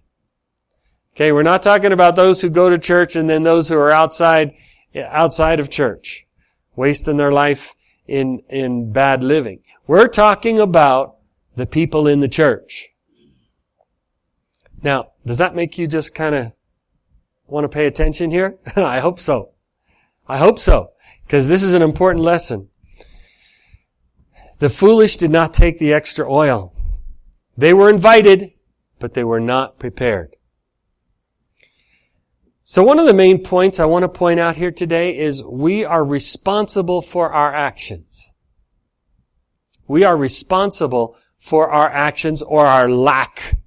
Okay? 1.16 1.32
We're 1.32 1.44
not 1.44 1.64
talking 1.64 1.94
about 1.94 2.16
those 2.16 2.42
who 2.42 2.50
go 2.50 2.70
to 2.70 2.78
church 2.78 3.16
and 3.16 3.30
then 3.30 3.44
those 3.44 3.70
who 3.70 3.78
are 3.78 3.92
outside, 3.92 4.54
outside 4.96 5.62
of 5.62 5.70
church, 5.70 6.28
wasting 6.76 7.18
their 7.18 7.32
life 7.32 7.74
in, 8.08 8.44
in 8.50 8.92
bad 8.92 9.24
living. 9.24 9.62
We're 9.88 10.10
talking 10.10 10.60
about 10.60 11.16
the 11.56 11.66
people 11.66 12.08
in 12.08 12.20
the 12.20 12.30
church. 12.30 12.91
Now, 14.84 15.12
does 15.26 15.38
that 15.38 15.56
make 15.56 15.78
you 15.78 15.88
just 15.88 16.16
kind 16.16 16.36
of 16.36 16.54
want 17.46 17.66
to 17.66 17.70
pay 17.70 17.86
attention 17.86 18.32
here? 18.32 18.58
I 18.76 19.00
hope 19.00 19.20
so. 19.20 19.52
I 20.28 20.38
hope 20.38 20.60
so. 20.60 20.92
Because 21.26 21.48
this 21.48 21.64
is 21.64 21.74
an 21.74 21.82
important 21.82 22.24
lesson. 22.24 22.70
The 24.60 24.70
foolish 24.70 25.18
did 25.18 25.32
not 25.32 25.54
take 25.54 25.80
the 25.80 25.94
extra 25.94 26.32
oil. 26.32 26.74
They 27.58 27.74
were 27.74 27.90
invited, 27.90 28.54
but 29.00 29.14
they 29.14 29.24
were 29.24 29.40
not 29.40 29.80
prepared. 29.80 30.36
So 32.64 32.84
one 32.84 33.00
of 33.00 33.06
the 33.06 33.14
main 33.14 33.44
points 33.44 33.80
I 33.80 33.86
want 33.86 34.04
to 34.04 34.10
point 34.10 34.40
out 34.40 34.56
here 34.56 34.72
today 34.72 35.18
is 35.18 35.44
we 35.44 35.84
are 35.84 36.06
responsible 36.06 37.02
for 37.02 37.34
our 37.34 37.54
actions. 37.54 38.32
We 39.88 40.06
are 40.06 40.16
responsible 40.16 41.18
for 41.38 41.70
our 41.70 41.90
actions 41.90 42.42
or 42.42 42.66
our 42.66 42.90
lack 42.90 43.61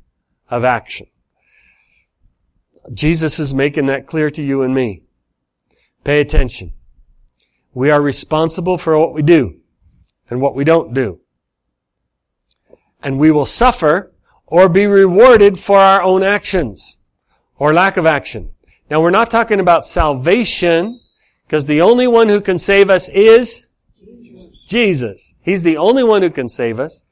of 0.50 0.64
action. 0.64 1.06
Jesus 2.92 3.38
is 3.38 3.54
making 3.54 3.86
that 3.86 4.06
clear 4.06 4.30
to 4.30 4.42
you 4.42 4.62
and 4.62 4.74
me. 4.74 5.02
Pay 6.04 6.20
attention. 6.20 6.74
We 7.72 7.90
are 7.90 8.00
responsible 8.00 8.78
for 8.78 8.98
what 8.98 9.14
we 9.14 9.22
do 9.22 9.60
and 10.28 10.40
what 10.40 10.54
we 10.54 10.64
don't 10.64 10.94
do. 10.94 11.20
And 13.02 13.18
we 13.18 13.30
will 13.30 13.46
suffer 13.46 14.12
or 14.46 14.68
be 14.68 14.86
rewarded 14.86 15.58
for 15.58 15.78
our 15.78 16.02
own 16.02 16.22
actions 16.22 16.98
or 17.58 17.72
lack 17.72 17.96
of 17.96 18.06
action. 18.06 18.50
Now 18.90 19.00
we're 19.00 19.10
not 19.10 19.30
talking 19.30 19.60
about 19.60 19.84
salvation 19.84 21.00
because 21.46 21.66
the 21.66 21.80
only 21.80 22.06
one 22.06 22.28
who 22.28 22.40
can 22.40 22.58
save 22.58 22.90
us 22.90 23.08
is 23.08 23.66
Jesus. 23.98 24.64
Jesus. 24.68 25.34
He's 25.40 25.62
the 25.62 25.76
only 25.76 26.04
one 26.04 26.22
who 26.22 26.30
can 26.30 26.48
save 26.48 26.78
us. 26.78 27.02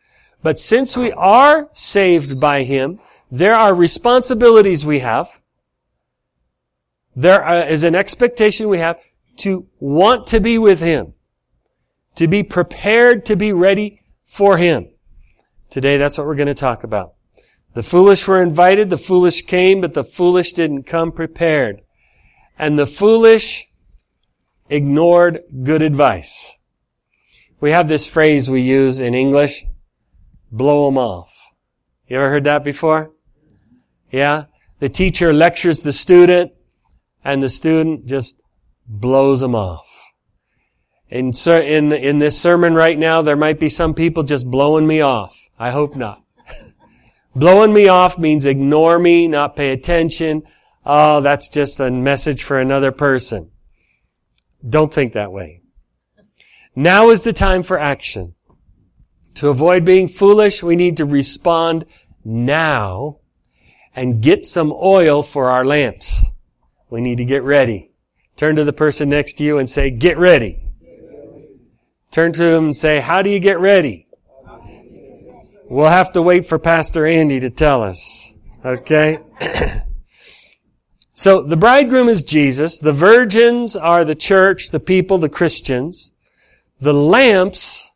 But 0.43 0.59
since 0.59 0.97
we 0.97 1.13
are 1.13 1.71
saved 1.73 2.41
by 2.41 2.65
Him, 2.65 3.01
there 3.33 3.55
are 3.55 3.75
responsibilities 3.75 4.85
we 4.85 4.99
have. 4.99 5.41
There 7.17 7.67
is 7.67 7.83
an 7.83 7.95
expectation 7.95 8.69
we 8.69 8.77
have 8.77 9.01
to 9.39 9.67
want 9.81 10.27
to 10.29 10.39
be 10.39 10.59
with 10.59 10.81
Him 10.81 11.15
to 12.17 12.29
be 12.29 12.43
prepared 12.43 13.25
to 13.25 13.35
be 13.35 13.51
ready 13.51 14.03
for 14.23 14.59
Him. 14.59 14.91
Today, 15.71 15.97
that's 15.97 16.19
what 16.19 16.27
we're 16.27 16.35
going 16.35 16.49
to 16.49 16.55
talk 16.55 16.85
about. 16.85 17.15
The 17.73 17.83
foolish 17.83 18.29
were 18.29 18.43
invited, 18.43 18.91
the 18.91 18.99
foolish 18.99 19.41
came, 19.47 19.81
but 19.81 19.95
the 19.95 20.05
foolish 20.05 20.53
didn't 20.53 20.83
come 20.83 21.11
prepared. 21.11 21.81
And 22.59 22.79
the 22.79 22.85
foolish 22.85 23.67
ignored 24.69 25.41
good 25.63 25.81
advice. 25.81 26.59
We 27.61 27.71
have 27.71 27.89
this 27.89 28.07
phrase 28.07 28.51
we 28.51 28.61
use 28.61 29.01
in 29.01 29.15
English, 29.15 29.65
blow 30.51 30.85
them 30.85 30.99
off. 30.99 31.33
You 32.07 32.19
ever 32.19 32.29
heard 32.29 32.45
that 32.45 32.63
before? 32.63 33.13
Yeah? 34.13 34.45
The 34.79 34.89
teacher 34.89 35.33
lectures 35.33 35.83
the 35.83 35.93
student, 35.93 36.53
and 37.25 37.43
the 37.43 37.49
student 37.49 38.07
just 38.07 38.43
blows 38.87 39.41
them 39.41 39.55
off. 39.55 39.89
In, 41.09 41.33
in, 41.47 41.93
in 41.93 42.19
this 42.19 42.41
sermon 42.41 42.75
right 42.75 42.99
now, 42.99 43.23
there 43.23 43.37
might 43.37 43.59
be 43.59 43.69
some 43.69 43.95
people 43.95 44.23
just 44.23 44.51
blowing 44.51 44.87
me 44.87 45.01
off. 45.01 45.49
I 45.59 45.71
hope 45.71 45.97
not. 45.97 46.23
blowing 47.35 47.73
me 47.73 47.89
off 47.89 48.19
means 48.19 48.47
ignore 48.47 48.99
me, 48.99 49.29
not 49.29 49.57
pay 49.57 49.73
attention. 49.73 50.43
Oh, 50.85 51.21
that's 51.21 51.49
just 51.49 51.81
a 51.81 51.91
message 51.91 52.43
for 52.45 52.59
another 52.59 52.93
person. 52.93 53.51
Don't 54.67 54.93
think 54.93 55.13
that 55.13 55.33
way. 55.33 55.63
Now 56.75 57.11
is 57.11 57.23
the 57.23 57.33
time 57.33 57.63
for 57.63 57.79
action. 57.79 58.35
To 59.35 59.49
avoid 59.49 59.85
being 59.85 60.09
foolish, 60.09 60.63
we 60.63 60.77
need 60.77 60.97
to 60.97 61.05
respond 61.05 61.85
now 62.25 63.19
and 63.95 64.23
get 64.23 64.47
some 64.47 64.73
oil 64.73 65.23
for 65.23 65.51
our 65.51 65.65
lamps. 65.65 66.27
We 66.91 67.01
need 67.01 67.17
to 67.17 67.25
get 67.25 67.43
ready. 67.43 67.91
Turn 68.37 68.57
to 68.57 68.65
the 68.65 68.73
person 68.73 69.09
next 69.09 69.35
to 69.35 69.45
you 69.45 69.59
and 69.59 69.69
say, 69.69 69.91
get 69.91 70.19
ready. 70.19 70.63
Turn 72.11 72.33
to 72.35 72.45
him 72.45 72.65
and 72.67 72.77
say, 72.77 73.01
how 73.01 73.23
do 73.23 73.31
you 73.31 73.39
get 73.39 73.59
ready? 73.59 74.07
We'll 75.65 75.87
have 75.87 76.13
to 76.13 76.23
wait 76.23 76.47
for 76.47 76.59
Pastor 76.59 77.07
Andy 77.07 77.41
to 77.41 77.51
tell 77.51 77.83
us. 77.83 78.35
Okay? 78.65 79.21
so 81.15 81.43
the 81.43 81.57
bridegroom 81.57 82.09
is 82.09 82.25
Jesus. 82.25 82.79
The 82.79 82.93
virgins 82.93 83.75
are 83.75 84.05
the 84.05 84.15
church, 84.15 84.71
the 84.71 84.81
people, 84.81 85.17
the 85.17 85.31
Christians. 85.31 86.13
The 86.79 86.93
lamps 86.93 87.93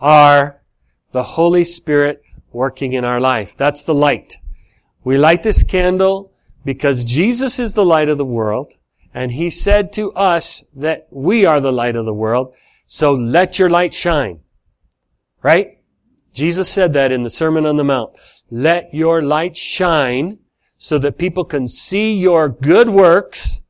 are 0.00 0.60
the 1.10 1.22
Holy 1.22 1.64
Spirit 1.64 2.22
working 2.52 2.92
in 2.92 3.04
our 3.04 3.20
life. 3.20 3.56
That's 3.56 3.84
the 3.84 3.94
light. 3.94 4.36
We 5.06 5.18
light 5.18 5.44
this 5.44 5.62
candle 5.62 6.32
because 6.64 7.04
Jesus 7.04 7.60
is 7.60 7.74
the 7.74 7.84
light 7.84 8.08
of 8.08 8.18
the 8.18 8.24
world 8.24 8.72
and 9.14 9.30
he 9.30 9.50
said 9.50 9.92
to 9.92 10.12
us 10.14 10.64
that 10.74 11.06
we 11.12 11.46
are 11.46 11.60
the 11.60 11.72
light 11.72 11.94
of 11.94 12.06
the 12.06 12.12
world. 12.12 12.52
So 12.86 13.14
let 13.14 13.56
your 13.56 13.70
light 13.70 13.94
shine. 13.94 14.40
Right? 15.42 15.78
Jesus 16.32 16.68
said 16.68 16.92
that 16.94 17.12
in 17.12 17.22
the 17.22 17.30
Sermon 17.30 17.66
on 17.66 17.76
the 17.76 17.84
Mount. 17.84 18.14
Let 18.50 18.92
your 18.92 19.22
light 19.22 19.56
shine 19.56 20.40
so 20.76 20.98
that 20.98 21.18
people 21.18 21.44
can 21.44 21.68
see 21.68 22.12
your 22.18 22.48
good 22.48 22.90
works 22.90 23.60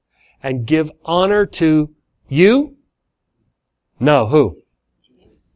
and 0.43 0.66
give 0.66 0.90
honor 1.05 1.45
to 1.45 1.95
you? 2.31 2.78
No, 4.00 4.25
who? 4.25 4.62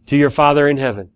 To 0.09 0.17
your 0.19 0.29
Father 0.29 0.69
in 0.69 0.77
heaven. 0.77 1.13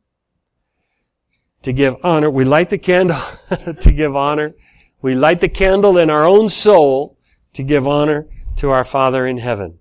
To 1.64 1.72
give 1.72 1.96
honor. 2.04 2.30
We 2.30 2.44
light 2.44 2.70
the 2.70 2.78
candle 2.78 3.16
to 3.80 3.92
give 3.92 4.14
honor. 4.14 4.54
We 5.00 5.14
light 5.14 5.40
the 5.40 5.48
candle 5.48 5.98
in 5.98 6.10
our 6.10 6.24
own 6.24 6.48
soul 6.48 7.18
to 7.54 7.62
give 7.62 7.86
honor 7.86 8.26
to 8.56 8.70
our 8.70 8.84
Father 8.84 9.26
in 9.26 9.38
heaven. 9.38 9.78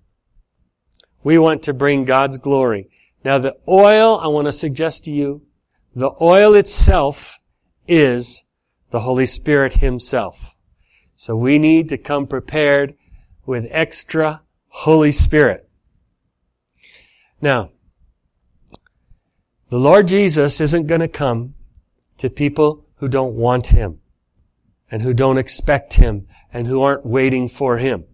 We 1.24 1.38
want 1.38 1.64
to 1.64 1.74
bring 1.74 2.06
God's 2.06 2.38
glory. 2.38 2.90
Now 3.24 3.38
the 3.38 3.58
oil, 3.68 4.18
I 4.20 4.28
want 4.28 4.48
to 4.48 4.52
suggest 4.52 5.06
to 5.06 5.12
you, 5.12 5.44
the 5.96 6.12
oil 6.22 6.54
itself 6.56 7.40
is 7.88 8.44
the 8.92 9.02
Holy 9.02 9.26
Spirit 9.26 9.74
Himself. 9.74 10.56
So 11.16 11.36
we 11.36 11.60
need 11.60 11.90
to 11.90 11.98
come 11.98 12.28
prepared 12.28 12.96
with 13.46 13.68
extra 13.72 14.42
Holy 14.68 15.12
Spirit. 15.12 15.70
Now, 17.42 17.72
the 19.70 19.80
Lord 19.80 20.08
Jesus 20.08 20.62
isn't 20.62 20.88
going 20.88 21.02
to 21.02 21.08
come 21.08 21.56
to 22.24 22.30
people 22.30 22.86
who 22.96 23.10
don't 23.10 23.36
want 23.36 23.68
Him 23.68 24.00
and 24.90 25.02
who 25.02 25.14
don't 25.14 25.38
expect 25.38 25.96
Him 25.96 26.26
and 26.54 26.68
who 26.68 26.82
aren't 26.82 27.06
waiting 27.06 27.50
for 27.50 27.80
Him. 27.80 28.06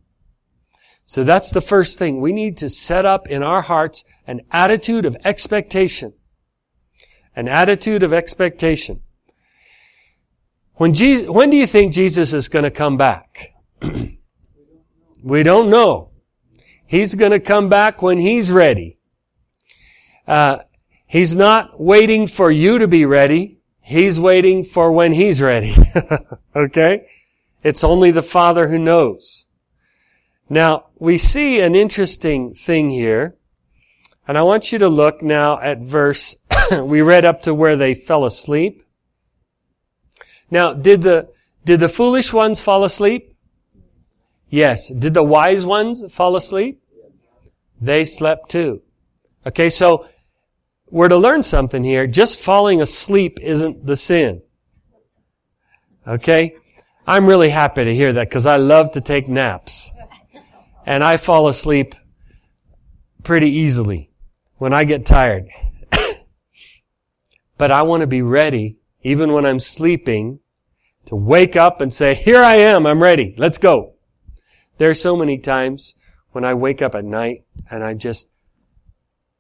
So 1.06 1.24
that's 1.24 1.52
the 1.52 1.62
first 1.62 2.00
thing. 2.00 2.20
We 2.20 2.34
need 2.34 2.58
to 2.58 2.70
set 2.70 3.06
up 3.06 3.28
in 3.28 3.44
our 3.44 3.62
hearts 3.62 4.04
an 4.26 4.42
attitude 4.50 5.06
of 5.06 5.16
expectation. 5.24 6.14
An 7.36 7.48
attitude 7.48 8.02
of 8.02 8.12
expectation. 8.12 9.02
When 10.74 10.96
Jesus, 10.96 11.30
when 11.30 11.52
do 11.52 11.58
you 11.58 11.68
think 11.68 11.94
Jesus 11.94 12.34
is 12.34 12.50
going 12.50 12.64
to 12.64 12.72
come 12.72 12.98
back? 12.98 13.54
we 15.24 15.44
don't 15.44 15.70
know. 15.70 16.10
He's 16.88 17.14
going 17.14 17.32
to 17.32 17.40
come 17.40 17.70
back 17.70 18.02
when 18.02 18.18
He's 18.18 18.52
ready. 18.52 18.98
Uh, 20.28 20.64
he's 21.06 21.36
not 21.36 21.80
waiting 21.80 22.26
for 22.26 22.50
you 22.50 22.80
to 22.80 22.88
be 22.88 23.06
ready. 23.06 23.59
He's 23.90 24.20
waiting 24.20 24.64
for 24.64 24.92
when 24.92 25.14
He's 25.14 25.42
ready. 25.42 25.74
okay? 26.56 27.08
It's 27.64 27.84
only 27.84 28.12
the 28.12 28.22
Father 28.22 28.68
who 28.68 28.78
knows. 28.78 29.48
Now, 30.48 30.86
we 31.00 31.18
see 31.18 31.60
an 31.60 31.74
interesting 31.74 32.50
thing 32.50 32.92
here, 32.92 33.36
and 34.28 34.38
I 34.38 34.44
want 34.44 34.72
you 34.72 34.78
to 34.78 34.88
look 34.88 35.24
now 35.24 35.60
at 35.60 35.80
verse, 35.80 36.36
we 36.80 37.02
read 37.02 37.26
up 37.26 37.42
to 37.42 37.54
where 37.56 37.76
they 37.76 37.96
fell 37.96 38.26
asleep. 38.26 38.84
Now, 40.52 40.74
did 40.74 41.02
the, 41.02 41.30
did 41.66 41.80
the 41.80 41.90
foolish 41.90 42.32
ones 42.32 42.62
fall 42.62 42.84
asleep? 42.84 43.34
Yes. 44.52 44.90
Did 44.90 45.16
the 45.16 45.24
wise 45.24 45.66
ones 45.66 46.04
fall 46.14 46.36
asleep? 46.36 46.80
They 47.82 48.06
slept 48.06 48.52
too. 48.52 48.84
Okay, 49.48 49.72
so 49.72 50.08
we're 50.92 51.10
to 51.10 51.18
learn 51.18 51.44
something 51.44 51.84
here. 51.84 52.08
Just 52.08 52.40
falling 52.40 52.82
asleep 52.82 53.40
isn't 53.42 53.86
the 53.86 53.96
sin. 53.96 54.42
Okay? 56.08 56.56
I'm 57.06 57.26
really 57.26 57.50
happy 57.50 57.86
to 57.86 57.96
hear 57.96 58.14
that 58.14 58.30
because 58.30 58.46
I 58.46 58.58
love 58.58 58.92
to 58.94 59.02
take 59.02 59.28
naps. 59.28 59.94
And 60.86 61.04
I 61.04 61.18
fall 61.18 61.48
asleep 61.48 61.96
pretty 63.24 63.50
easily 63.50 64.10
when 64.58 64.74
I 64.74 64.84
get 64.84 65.06
tired. 65.06 65.48
but 67.58 67.72
I 67.72 67.84
want 67.84 68.02
to 68.02 68.08
be 68.08 68.22
ready, 68.22 68.78
even 69.02 69.34
when 69.34 69.46
I'm 69.46 69.60
sleeping, 69.60 70.40
to 71.06 71.16
wake 71.16 71.56
up 71.56 71.82
and 71.82 71.94
say, 71.94 72.14
here 72.14 72.44
I 72.44 72.56
am, 72.56 72.86
I'm 72.86 73.02
ready, 73.02 73.34
let's 73.38 73.58
go. 73.58 73.94
There 74.78 74.90
are 74.90 74.96
so 74.96 75.16
many 75.16 75.40
times 75.40 75.96
when 76.32 76.46
I 76.46 76.54
wake 76.54 76.82
up 76.82 76.96
at 76.96 77.04
night 77.04 77.46
and 77.70 77.84
I 77.84 77.96
just, 77.96 78.32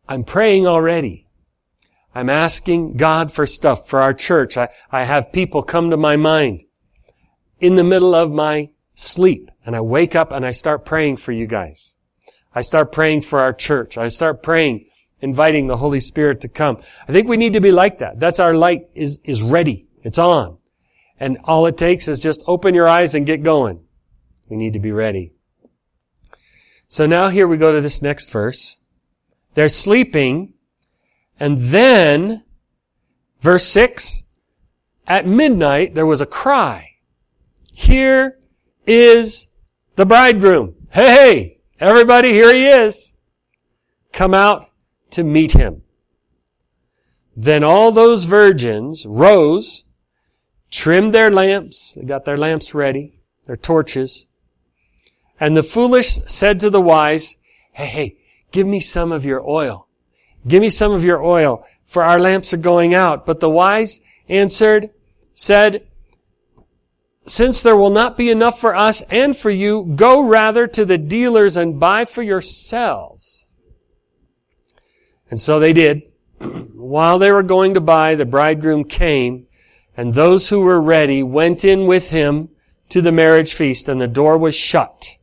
I'm 0.08 0.24
praying 0.24 0.68
already. 0.68 1.29
I'm 2.14 2.30
asking 2.30 2.98
God 2.98 3.32
for 3.32 3.46
stuff 3.46 3.88
for 3.88 4.02
our 4.02 4.14
church. 4.14 4.58
I, 4.58 4.70
I 4.92 5.04
have 5.04 5.32
people 5.32 5.62
come 5.62 5.90
to 5.92 5.98
my 5.98 6.18
mind 6.18 6.64
in 7.60 7.76
the 7.76 7.84
middle 7.84 8.16
of 8.16 8.32
my 8.32 8.70
sleep 8.96 9.50
and 9.66 9.76
I 9.76 9.82
wake 9.82 10.16
up 10.16 10.32
and 10.32 10.46
I 10.46 10.52
start 10.52 10.86
praying 10.86 11.18
for 11.18 11.32
you 11.32 11.46
guys. 11.46 11.98
I 12.54 12.62
start 12.62 12.92
praying 12.92 13.22
for 13.22 13.40
our 13.40 13.54
church. 13.54 13.98
I 13.98 14.08
start 14.08 14.42
praying, 14.42 14.88
inviting 15.22 15.68
the 15.68 15.78
Holy 15.78 16.00
Spirit 16.00 16.42
to 16.42 16.50
come. 16.50 16.82
I 17.08 17.12
think 17.12 17.28
we 17.28 17.38
need 17.38 17.54
to 17.54 17.62
be 17.62 17.72
like 17.72 18.00
that. 18.00 18.20
That's 18.20 18.40
our 18.40 18.56
light 18.56 18.90
is, 18.96 19.22
is 19.24 19.44
ready. 19.44 19.88
It's 20.04 20.18
on. 20.18 20.58
And 21.20 21.38
all 21.44 21.66
it 21.68 21.78
takes 21.78 22.08
is 22.08 22.24
just 22.24 22.44
open 22.48 22.74
your 22.74 22.88
eyes 22.88 23.14
and 23.14 23.26
get 23.26 23.44
going. 23.44 23.82
We 24.48 24.58
need 24.58 24.74
to 24.74 24.80
be 24.80 24.92
ready. 24.92 25.34
So 26.88 27.06
now 27.06 27.30
here 27.30 27.48
we 27.48 27.58
go 27.58 27.72
to 27.72 27.82
this 27.82 28.02
next 28.02 28.32
verse. 28.32 28.78
They're 29.54 29.70
sleeping 29.70 30.54
and 31.40 31.58
then, 31.58 32.44
verse 33.42 33.66
6, 33.66 34.24
at 35.08 35.26
midnight 35.26 35.96
there 35.96 36.06
was 36.06 36.22
a 36.22 36.26
cry. 36.26 36.96
Here 37.74 38.40
is 38.86 39.48
the 39.96 40.06
bridegroom. 40.06 40.76
Hey, 40.92 41.62
everybody, 41.80 42.32
here 42.32 42.54
he 42.54 42.68
is. 42.68 43.14
Come 44.12 44.34
out 44.34 44.70
to 45.12 45.24
meet 45.24 45.54
him. 45.54 45.84
Then 47.36 47.64
all 47.64 47.92
those 47.92 48.26
virgins 48.26 49.06
rose, 49.06 49.86
trimmed 50.72 51.14
their 51.14 51.32
lamps, 51.32 51.96
they 51.96 52.04
got 52.04 52.26
their 52.26 52.38
lamps 52.38 52.74
ready, 52.74 53.22
their 53.46 53.58
torches, 53.58 54.28
and 55.40 55.56
the 55.56 55.64
foolish 55.64 56.20
said 56.26 56.60
to 56.60 56.70
the 56.70 56.82
wise, 56.82 57.38
hey, 57.72 57.86
hey, 57.86 58.18
give 58.52 58.68
me 58.68 58.80
some 58.80 59.12
of 59.12 59.24
your 59.24 59.48
oil. 59.48 59.88
Give 60.48 60.62
me 60.62 60.70
some 60.70 60.92
of 60.92 61.04
your 61.04 61.24
oil, 61.24 61.66
for 61.86 62.04
our 62.04 62.20
lamps 62.20 62.54
are 62.54 62.58
going 62.58 62.94
out. 62.94 63.26
But 63.26 63.40
the 63.40 63.50
wise 63.50 64.02
answered, 64.28 64.90
said, 65.34 65.86
since 67.30 67.62
there 67.62 67.78
will 67.78 67.92
not 67.92 68.18
be 68.18 68.32
enough 68.32 68.60
for 68.60 68.76
us 68.76 69.02
and 69.04 69.38
for 69.38 69.52
you, 69.52 69.94
go 69.96 70.22
rather 70.22 70.66
to 70.66 70.84
the 70.84 70.98
dealers 70.98 71.58
and 71.58 71.80
buy 71.80 72.06
for 72.06 72.24
yourselves. 72.24 73.48
And 75.30 75.40
so 75.40 75.60
they 75.60 75.74
did. 75.74 76.02
While 76.40 77.20
they 77.20 77.32
were 77.32 77.44
going 77.44 77.76
to 77.76 77.82
buy, 77.82 78.16
the 78.16 78.26
bridegroom 78.26 78.86
came, 78.86 79.46
and 79.96 80.14
those 80.14 80.50
who 80.50 80.62
were 80.62 80.82
ready 80.82 81.22
went 81.22 81.64
in 81.64 81.86
with 81.86 82.10
him 82.10 82.50
to 82.90 83.00
the 83.00 83.12
marriage 83.12 83.54
feast, 83.54 83.88
and 83.88 84.02
the 84.02 84.08
door 84.08 84.36
was 84.38 84.56
shut. 84.56 85.18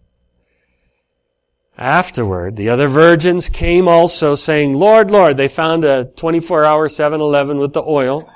Afterward, 1.78 2.56
the 2.56 2.70
other 2.70 2.88
virgins 2.88 3.50
came 3.50 3.86
also 3.86 4.34
saying, 4.34 4.74
Lord, 4.74 5.10
Lord, 5.10 5.36
they 5.36 5.48
found 5.48 5.84
a 5.84 6.06
24 6.06 6.64
hour 6.64 6.88
7-Eleven 6.88 7.58
with 7.58 7.74
the 7.74 7.82
oil. 7.82 8.30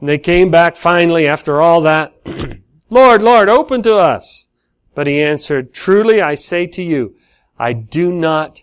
And 0.00 0.08
they 0.08 0.18
came 0.18 0.50
back 0.50 0.76
finally 0.76 1.26
after 1.26 1.60
all 1.60 1.80
that. 1.82 2.12
Lord, 2.90 3.22
Lord, 3.22 3.48
open 3.48 3.82
to 3.82 3.96
us. 3.96 4.48
But 4.94 5.06
he 5.06 5.22
answered, 5.22 5.72
truly 5.72 6.20
I 6.20 6.34
say 6.34 6.66
to 6.66 6.82
you, 6.82 7.16
I 7.58 7.72
do 7.72 8.12
not 8.12 8.62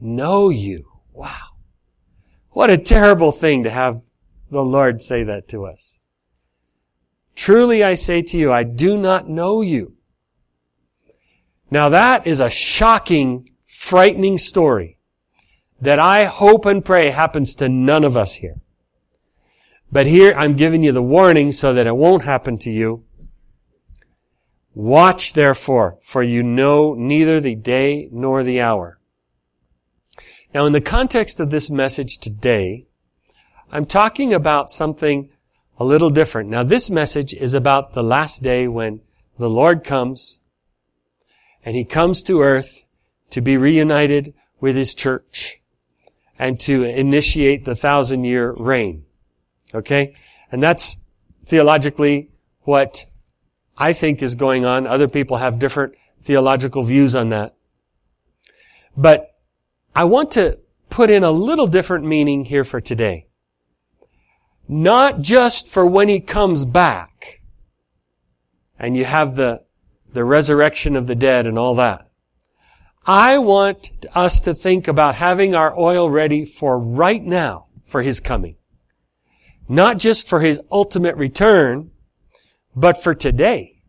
know 0.00 0.50
you. 0.50 0.88
Wow. 1.12 1.56
What 2.50 2.70
a 2.70 2.78
terrible 2.78 3.32
thing 3.32 3.64
to 3.64 3.70
have 3.70 4.00
the 4.50 4.64
Lord 4.64 5.02
say 5.02 5.24
that 5.24 5.48
to 5.48 5.64
us. 5.64 5.98
Truly 7.34 7.82
I 7.82 7.94
say 7.94 8.22
to 8.22 8.38
you, 8.38 8.52
I 8.52 8.62
do 8.62 8.96
not 8.96 9.28
know 9.28 9.60
you. 9.60 9.97
Now 11.70 11.88
that 11.90 12.26
is 12.26 12.40
a 12.40 12.50
shocking, 12.50 13.48
frightening 13.66 14.38
story 14.38 14.98
that 15.80 15.98
I 15.98 16.24
hope 16.24 16.66
and 16.66 16.84
pray 16.84 17.10
happens 17.10 17.54
to 17.56 17.68
none 17.68 18.04
of 18.04 18.16
us 18.16 18.34
here. 18.34 18.56
But 19.90 20.06
here 20.06 20.34
I'm 20.36 20.56
giving 20.56 20.82
you 20.82 20.92
the 20.92 21.02
warning 21.02 21.52
so 21.52 21.72
that 21.74 21.86
it 21.86 21.96
won't 21.96 22.24
happen 22.24 22.58
to 22.58 22.70
you. 22.70 23.04
Watch 24.74 25.32
therefore, 25.32 25.98
for 26.02 26.22
you 26.22 26.42
know 26.42 26.94
neither 26.94 27.40
the 27.40 27.54
day 27.54 28.08
nor 28.12 28.42
the 28.42 28.60
hour. 28.60 28.98
Now 30.54 30.66
in 30.66 30.72
the 30.72 30.80
context 30.80 31.40
of 31.40 31.50
this 31.50 31.70
message 31.70 32.18
today, 32.18 32.86
I'm 33.70 33.84
talking 33.84 34.32
about 34.32 34.70
something 34.70 35.30
a 35.78 35.84
little 35.84 36.10
different. 36.10 36.48
Now 36.48 36.62
this 36.62 36.90
message 36.90 37.34
is 37.34 37.54
about 37.54 37.92
the 37.92 38.02
last 38.02 38.42
day 38.42 38.68
when 38.68 39.00
the 39.38 39.50
Lord 39.50 39.84
comes 39.84 40.40
and 41.68 41.76
he 41.76 41.84
comes 41.84 42.22
to 42.22 42.40
earth 42.40 42.86
to 43.28 43.42
be 43.42 43.58
reunited 43.58 44.32
with 44.58 44.74
his 44.74 44.94
church 44.94 45.60
and 46.38 46.58
to 46.58 46.82
initiate 46.82 47.66
the 47.66 47.74
thousand 47.74 48.24
year 48.24 48.52
reign. 48.52 49.04
Okay? 49.74 50.16
And 50.50 50.62
that's 50.62 51.04
theologically 51.44 52.30
what 52.62 53.04
I 53.76 53.92
think 53.92 54.22
is 54.22 54.34
going 54.34 54.64
on. 54.64 54.86
Other 54.86 55.08
people 55.08 55.36
have 55.36 55.58
different 55.58 55.92
theological 56.22 56.84
views 56.84 57.14
on 57.14 57.28
that. 57.28 57.54
But 58.96 59.36
I 59.94 60.04
want 60.04 60.30
to 60.30 60.60
put 60.88 61.10
in 61.10 61.22
a 61.22 61.30
little 61.30 61.66
different 61.66 62.06
meaning 62.06 62.46
here 62.46 62.64
for 62.64 62.80
today. 62.80 63.26
Not 64.66 65.20
just 65.20 65.68
for 65.68 65.86
when 65.86 66.08
he 66.08 66.20
comes 66.20 66.64
back 66.64 67.42
and 68.78 68.96
you 68.96 69.04
have 69.04 69.36
the 69.36 69.67
the 70.12 70.24
resurrection 70.24 70.96
of 70.96 71.06
the 71.06 71.14
dead 71.14 71.46
and 71.46 71.58
all 71.58 71.74
that. 71.76 72.08
I 73.06 73.38
want 73.38 73.90
us 74.14 74.40
to 74.40 74.54
think 74.54 74.86
about 74.86 75.14
having 75.14 75.54
our 75.54 75.78
oil 75.78 76.10
ready 76.10 76.44
for 76.44 76.78
right 76.78 77.22
now 77.22 77.66
for 77.82 78.02
His 78.02 78.20
coming. 78.20 78.56
Not 79.68 79.98
just 79.98 80.28
for 80.28 80.40
His 80.40 80.60
ultimate 80.70 81.16
return, 81.16 81.90
but 82.74 83.02
for 83.02 83.14
today. 83.14 83.82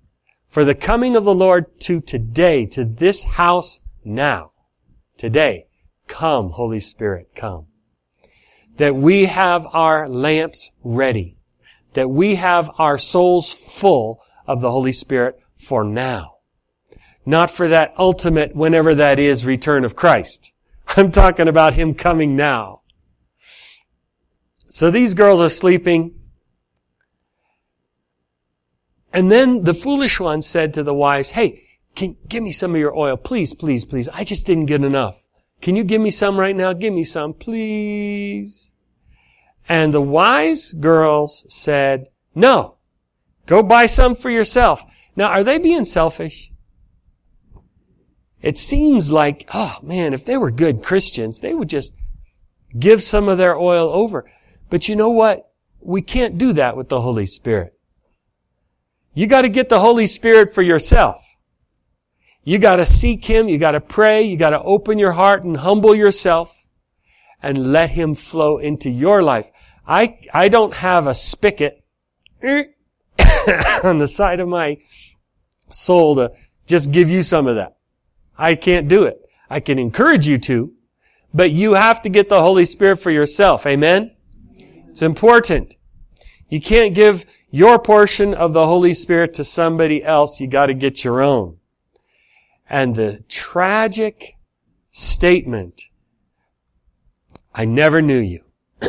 For 0.47 0.63
the 0.63 0.75
coming 0.75 1.15
of 1.15 1.25
the 1.25 1.35
Lord 1.35 1.79
to 1.81 2.01
today, 2.01 2.65
to 2.67 2.85
this 2.85 3.23
house 3.23 3.81
now. 4.03 4.51
Today. 5.17 5.67
Come, 6.07 6.51
Holy 6.51 6.79
Spirit, 6.79 7.31
come. 7.35 7.67
That 8.77 8.95
we 8.95 9.25
have 9.25 9.67
our 9.73 10.09
lamps 10.09 10.71
ready. 10.83 11.37
That 11.93 12.09
we 12.09 12.35
have 12.35 12.71
our 12.79 12.97
souls 12.97 13.53
full 13.53 14.21
of 14.47 14.61
the 14.61 14.71
Holy 14.71 14.93
Spirit 14.93 15.39
for 15.59 15.83
now. 15.83 16.37
Not 17.25 17.51
for 17.51 17.67
that 17.67 17.93
ultimate, 17.97 18.55
whenever 18.55 18.95
that 18.95 19.19
is, 19.19 19.45
return 19.45 19.85
of 19.85 19.95
Christ. 19.95 20.53
I'm 20.97 21.11
talking 21.11 21.47
about 21.47 21.75
Him 21.75 21.93
coming 21.93 22.35
now. 22.35 22.81
So 24.69 24.89
these 24.89 25.13
girls 25.13 25.41
are 25.41 25.49
sleeping. 25.49 26.15
And 29.11 29.31
then 29.31 29.63
the 29.63 29.73
foolish 29.73 30.19
one 30.19 30.41
said 30.41 30.73
to 30.75 30.83
the 30.83 30.93
wise, 30.93 31.31
hey, 31.31 31.63
can, 31.95 32.15
give 32.27 32.43
me 32.43 32.51
some 32.51 32.75
of 32.75 32.79
your 32.79 32.95
oil, 32.95 33.17
please, 33.17 33.53
please, 33.53 33.83
please. 33.83 34.07
I 34.09 34.23
just 34.23 34.47
didn't 34.47 34.67
get 34.67 34.83
enough. 34.83 35.23
Can 35.61 35.75
you 35.75 35.83
give 35.83 36.01
me 36.01 36.11
some 36.11 36.39
right 36.39 36.55
now? 36.55 36.73
Give 36.73 36.93
me 36.93 37.03
some, 37.03 37.33
please. 37.33 38.71
And 39.67 39.93
the 39.93 40.01
wise 40.01 40.73
girls 40.73 41.45
said, 41.53 42.07
no, 42.33 42.75
go 43.45 43.61
buy 43.61 43.87
some 43.87 44.15
for 44.15 44.29
yourself. 44.29 44.83
Now, 45.19 45.31
are 45.31 45.43
they 45.43 45.57
being 45.57 45.83
selfish? 45.83 46.49
It 48.41 48.57
seems 48.57 49.11
like, 49.11 49.49
oh 49.53 49.75
man, 49.83 50.13
if 50.13 50.23
they 50.23 50.37
were 50.37 50.49
good 50.49 50.81
Christians, 50.81 51.41
they 51.41 51.53
would 51.53 51.67
just 51.67 51.93
give 52.79 53.03
some 53.03 53.27
of 53.27 53.37
their 53.37 53.57
oil 53.57 53.89
over. 53.89 54.31
But 54.69 54.87
you 54.87 54.95
know 54.95 55.09
what? 55.09 55.51
We 55.81 56.01
can't 56.01 56.37
do 56.37 56.53
that 56.53 56.77
with 56.77 56.87
the 56.87 57.01
Holy 57.01 57.25
Spirit. 57.25 57.77
You 59.13 59.27
gotta 59.27 59.49
get 59.49 59.67
the 59.67 59.81
Holy 59.81 60.07
Spirit 60.07 60.53
for 60.53 60.61
yourself. 60.61 61.21
You 62.45 62.57
gotta 62.57 62.85
seek 62.85 63.25
Him, 63.25 63.49
you 63.49 63.57
gotta 63.57 63.81
pray, 63.81 64.23
you 64.23 64.37
gotta 64.37 64.61
open 64.61 64.99
your 64.99 65.11
heart 65.11 65.43
and 65.43 65.57
humble 65.57 65.93
yourself 65.95 66.65
and 67.43 67.73
let 67.73 67.89
Him 67.89 68.15
flow 68.15 68.57
into 68.57 68.89
your 68.89 69.21
life. 69.21 69.51
I, 69.85 70.17
I 70.33 70.47
don't 70.47 70.75
have 70.75 71.07
a 71.07 71.13
spigot 71.13 71.83
on 72.41 73.97
the 73.97 74.07
side 74.07 74.39
of 74.39 74.47
my 74.47 74.77
soul 75.69 76.15
to 76.15 76.31
just 76.65 76.91
give 76.91 77.09
you 77.09 77.23
some 77.23 77.47
of 77.47 77.55
that. 77.55 77.77
I 78.37 78.55
can't 78.55 78.87
do 78.87 79.03
it. 79.03 79.21
I 79.49 79.59
can 79.59 79.79
encourage 79.79 80.27
you 80.27 80.37
to, 80.39 80.73
but 81.33 81.51
you 81.51 81.73
have 81.73 82.01
to 82.03 82.09
get 82.09 82.29
the 82.29 82.41
Holy 82.41 82.65
Spirit 82.65 82.97
for 82.97 83.11
yourself. 83.11 83.65
Amen? 83.65 84.15
It's 84.89 85.01
important. 85.01 85.75
You 86.49 86.61
can't 86.61 86.93
give 86.93 87.25
your 87.51 87.79
portion 87.79 88.33
of 88.33 88.53
the 88.53 88.65
Holy 88.65 88.93
Spirit 88.93 89.33
to 89.35 89.43
somebody 89.43 90.03
else. 90.03 90.39
You 90.39 90.47
gotta 90.47 90.73
get 90.73 91.03
your 91.03 91.21
own. 91.21 91.57
And 92.69 92.95
the 92.95 93.23
tragic 93.27 94.37
statement, 94.91 95.83
I 97.53 97.65
never 97.65 98.01
knew 98.01 98.19
you. 98.19 98.43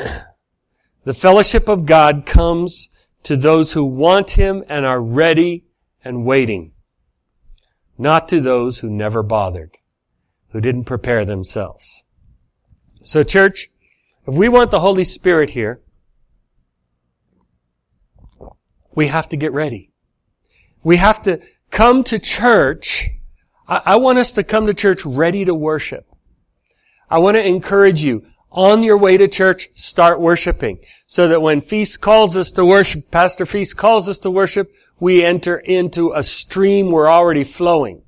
the 1.05 1.15
fellowship 1.15 1.69
of 1.69 1.87
God 1.87 2.27
comes 2.27 2.89
to 3.23 3.37
those 3.37 3.73
who 3.73 3.85
want 3.85 4.33
Him 4.33 4.65
and 4.69 4.85
are 4.85 5.03
ready 5.03 5.65
and 6.05 6.25
waiting. 6.25 6.73
Not 7.99 8.29
to 8.29 8.41
those 8.41 8.79
who 8.79 8.91
never 8.91 9.23
bothered, 9.23 9.77
who 10.51 10.61
didn't 10.61 10.85
prepare 10.85 11.25
themselves. 11.25 12.05
So 13.03 13.23
church, 13.23 13.69
if 14.27 14.35
we 14.35 14.49
want 14.49 14.71
the 14.71 14.81
Holy 14.81 15.05
Spirit 15.05 15.51
here, 15.51 15.81
we 18.95 19.07
have 19.07 19.29
to 19.31 19.37
get 19.37 19.53
ready. 19.53 19.93
We 20.83 20.97
have 20.97 21.23
to 21.23 21.41
come 21.71 22.05
to 22.05 22.19
church. 22.19 23.11
I, 23.69 23.83
I 23.85 23.97
want 23.97 24.19
us 24.19 24.33
to 24.33 24.45
come 24.45 24.67
to 24.67 24.75
church 24.75 25.05
ready 25.05 25.45
to 25.45 25.55
worship. 25.55 26.07
I 27.09 27.19
want 27.19 27.37
to 27.37 27.47
encourage 27.47 28.03
you, 28.03 28.27
on 28.51 28.83
your 28.83 28.99
way 28.99 29.17
to 29.17 29.29
church, 29.29 29.71
start 29.75 30.21
worshiping. 30.21 30.79
So 31.07 31.29
that 31.29 31.43
when 31.43 31.61
Feast 31.61 32.01
calls 32.01 32.37
us 32.37 32.51
to 32.53 32.65
worship, 32.65 33.11
Pastor 33.11 33.47
Feast 33.47 33.77
calls 33.77 34.09
us 34.09 34.19
to 34.21 34.31
worship, 34.31 34.73
we 34.99 35.25
enter 35.25 35.57
into 35.59 36.13
a 36.13 36.23
stream 36.23 36.91
we're 36.91 37.09
already 37.09 37.45
flowing. 37.45 38.03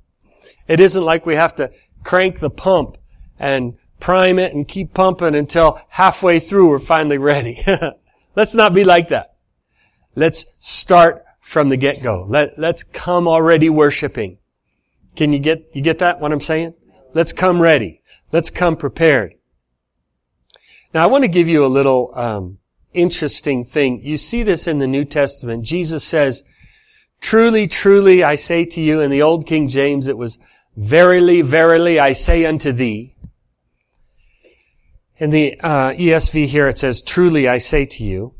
It 0.67 0.79
isn't 0.79 1.03
like 1.03 1.25
we 1.25 1.35
have 1.35 1.55
to 1.57 1.71
crank 2.03 2.39
the 2.39 2.49
pump 2.49 2.97
and 3.39 3.77
prime 3.99 4.37
it 4.37 4.53
and 4.53 4.67
keep 4.67 4.93
pumping 4.93 5.35
until 5.35 5.79
halfway 5.89 6.39
through 6.39 6.69
we're 6.69 6.79
finally 6.79 7.17
ready. 7.17 7.63
Let's 8.35 8.55
not 8.55 8.73
be 8.73 8.83
like 8.83 9.09
that. 9.09 9.35
Let's 10.15 10.45
start 10.59 11.23
from 11.39 11.69
the 11.69 11.77
get-go. 11.77 12.25
Let, 12.27 12.57
let's 12.57 12.83
come 12.83 13.27
already 13.27 13.69
worshiping. 13.69 14.37
Can 15.15 15.33
you 15.33 15.39
get, 15.39 15.69
you 15.73 15.81
get 15.81 15.99
that, 15.99 16.19
what 16.19 16.31
I'm 16.31 16.39
saying? 16.39 16.73
Let's 17.13 17.33
come 17.33 17.61
ready. 17.61 18.01
Let's 18.31 18.49
come 18.49 18.75
prepared. 18.75 19.35
Now 20.93 21.03
I 21.03 21.07
want 21.07 21.23
to 21.23 21.29
give 21.29 21.47
you 21.47 21.65
a 21.65 21.67
little, 21.67 22.11
um, 22.15 22.59
interesting 22.93 23.63
thing. 23.63 24.01
You 24.03 24.17
see 24.17 24.43
this 24.43 24.67
in 24.67 24.79
the 24.79 24.87
New 24.87 25.05
Testament. 25.05 25.65
Jesus 25.65 26.03
says, 26.03 26.43
truly, 27.19 27.67
truly, 27.67 28.23
I 28.23 28.35
say 28.35 28.65
to 28.65 28.81
you, 28.81 29.01
in 29.01 29.11
the 29.11 29.21
old 29.21 29.47
King 29.47 29.67
James, 29.67 30.07
it 30.07 30.17
was, 30.17 30.37
verily, 30.75 31.41
verily, 31.41 31.99
I 31.99 32.13
say 32.13 32.45
unto 32.45 32.71
thee. 32.71 33.15
In 35.17 35.29
the 35.29 35.59
uh, 35.61 35.93
ESV 35.93 36.47
here, 36.47 36.67
it 36.67 36.77
says, 36.77 37.01
truly, 37.01 37.47
I 37.47 37.57
say 37.57 37.85
to 37.85 38.03
you. 38.03 38.33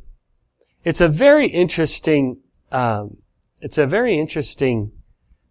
It's 0.84 1.02
a 1.02 1.08
very 1.08 1.48
interesting, 1.48 2.42
um, 2.72 3.18
it's 3.62 3.78
a 3.78 3.88
very 3.88 4.18
interesting 4.18 4.92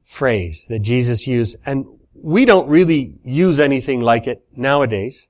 phrase 0.04 0.66
that 0.68 0.80
Jesus 0.80 1.26
used, 1.26 1.56
and 1.64 1.86
we 2.14 2.44
don't 2.44 2.68
really 2.68 3.18
use 3.24 3.60
anything 3.60 4.00
like 4.00 4.26
it 4.26 4.44
nowadays. 4.54 5.28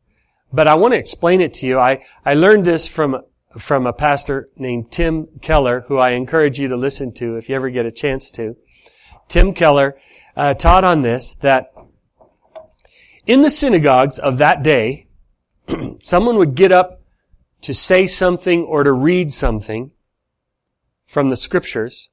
But 0.52 0.68
I 0.68 0.74
want 0.74 0.92
to 0.92 0.98
explain 0.98 1.40
it 1.40 1.54
to 1.54 1.66
you. 1.66 1.78
I, 1.78 2.04
I 2.24 2.34
learned 2.34 2.64
this 2.64 2.86
from, 2.86 3.22
from 3.56 3.86
a 3.86 3.92
pastor 3.92 4.50
named 4.56 4.90
Tim 4.90 5.28
Keller, 5.40 5.84
who 5.88 5.98
I 5.98 6.10
encourage 6.10 6.58
you 6.58 6.68
to 6.68 6.76
listen 6.76 7.12
to 7.14 7.36
if 7.36 7.48
you 7.48 7.54
ever 7.54 7.70
get 7.70 7.86
a 7.86 7.90
chance 7.90 8.30
to. 8.32 8.56
Tim 9.28 9.54
Keller 9.54 9.96
uh, 10.36 10.54
taught 10.54 10.84
on 10.84 11.02
this 11.02 11.32
that 11.34 11.72
in 13.26 13.42
the 13.42 13.50
synagogues 13.50 14.18
of 14.18 14.38
that 14.38 14.62
day, 14.62 15.06
someone 16.00 16.36
would 16.36 16.54
get 16.54 16.72
up 16.72 17.02
to 17.62 17.72
say 17.72 18.06
something 18.06 18.64
or 18.64 18.82
to 18.82 18.92
read 18.92 19.32
something 19.32 19.92
from 21.06 21.28
the 21.28 21.36
scriptures. 21.36 22.10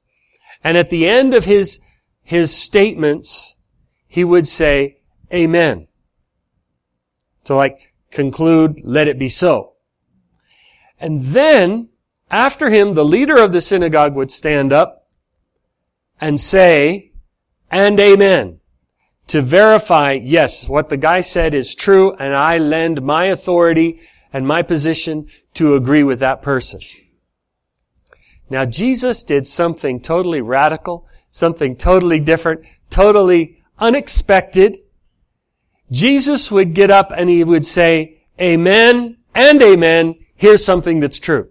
And 0.62 0.78
at 0.78 0.90
the 0.90 1.08
end 1.08 1.34
of 1.34 1.44
his, 1.44 1.80
his 2.22 2.54
statements, 2.54 3.56
he 4.06 4.24
would 4.24 4.46
say, 4.46 4.98
Amen. 5.32 5.88
To 7.44 7.54
like 7.54 7.89
conclude, 8.10 8.80
let 8.84 9.08
it 9.08 9.18
be 9.18 9.28
so. 9.28 9.74
And 10.98 11.20
then, 11.20 11.88
after 12.30 12.70
him, 12.70 12.94
the 12.94 13.04
leader 13.04 13.38
of 13.38 13.52
the 13.52 13.60
synagogue 13.60 14.14
would 14.14 14.30
stand 14.30 14.72
up 14.72 15.08
and 16.20 16.38
say, 16.38 17.12
and 17.70 17.98
amen 17.98 18.60
to 19.30 19.40
verify, 19.40 20.10
yes, 20.10 20.68
what 20.68 20.88
the 20.88 20.96
guy 20.96 21.20
said 21.20 21.54
is 21.54 21.76
true 21.76 22.12
and 22.14 22.34
I 22.34 22.58
lend 22.58 23.00
my 23.00 23.26
authority 23.26 24.00
and 24.32 24.44
my 24.44 24.62
position 24.62 25.28
to 25.54 25.76
agree 25.76 26.02
with 26.02 26.18
that 26.18 26.42
person. 26.42 26.80
Now 28.48 28.64
Jesus 28.64 29.22
did 29.22 29.46
something 29.46 30.00
totally 30.00 30.40
radical, 30.40 31.06
something 31.30 31.76
totally 31.76 32.18
different, 32.18 32.66
totally 32.90 33.62
unexpected. 33.78 34.78
Jesus 35.90 36.50
would 36.50 36.74
get 36.74 36.90
up 36.90 37.12
and 37.14 37.28
he 37.28 37.44
would 37.44 37.64
say, 37.64 38.22
Amen 38.40 39.18
and 39.34 39.62
Amen, 39.62 40.14
here's 40.34 40.64
something 40.64 41.00
that's 41.00 41.18
true. 41.18 41.50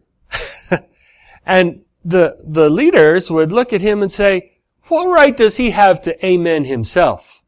and 1.45 1.81
the, 2.03 2.37
the 2.43 2.69
leaders 2.69 3.29
would 3.29 3.51
look 3.51 3.73
at 3.73 3.81
him 3.81 4.01
and 4.01 4.11
say, 4.11 4.59
what 4.89 5.05
right 5.05 5.37
does 5.37 5.57
he 5.57 5.69
have 5.69 6.01
to 6.01 6.25
amen 6.25 6.65
himself? 6.65 7.43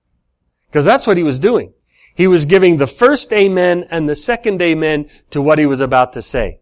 Because 0.68 0.86
that's 0.86 1.08
what 1.08 1.18
he 1.18 1.24
was 1.24 1.40
doing. 1.40 1.74
He 2.14 2.28
was 2.28 2.46
giving 2.46 2.78
the 2.78 2.88
first 2.88 3.34
amen 3.34 3.88
and 3.90 4.08
the 4.08 4.16
second 4.16 4.62
amen 4.62 5.10
to 5.32 5.42
what 5.42 5.58
he 5.58 5.66
was 5.66 5.82
about 5.82 6.14
to 6.14 6.22
say. 6.22 6.60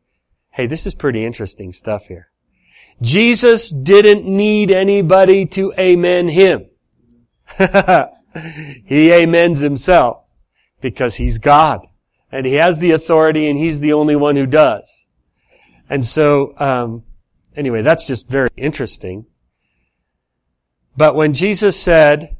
Hey, 0.51 0.67
this 0.67 0.87
is 0.87 0.95
pretty 0.95 1.25
interesting 1.25 1.73
stuff 1.73 2.07
here. 2.07 2.29
Jesus 3.01 3.69
didn't 3.69 4.25
need 4.25 4.71
anybody 4.71 5.45
to 5.47 5.73
amen 5.77 6.29
him. 6.29 6.67
he 8.85 9.13
amens 9.13 9.59
himself 9.59 10.23
because 10.81 11.15
he's 11.15 11.37
God 11.37 11.85
and 12.31 12.45
he 12.45 12.55
has 12.55 12.79
the 12.79 12.91
authority 12.91 13.49
and 13.49 13.57
he's 13.57 13.79
the 13.79 13.93
only 13.93 14.15
one 14.15 14.35
who 14.35 14.45
does. 14.45 15.05
And 15.89 16.05
so, 16.05 16.53
um, 16.57 17.03
anyway, 17.55 17.81
that's 17.81 18.07
just 18.07 18.29
very 18.29 18.49
interesting. 18.55 19.25
But 20.95 21.15
when 21.15 21.33
Jesus 21.33 21.79
said, 21.79 22.35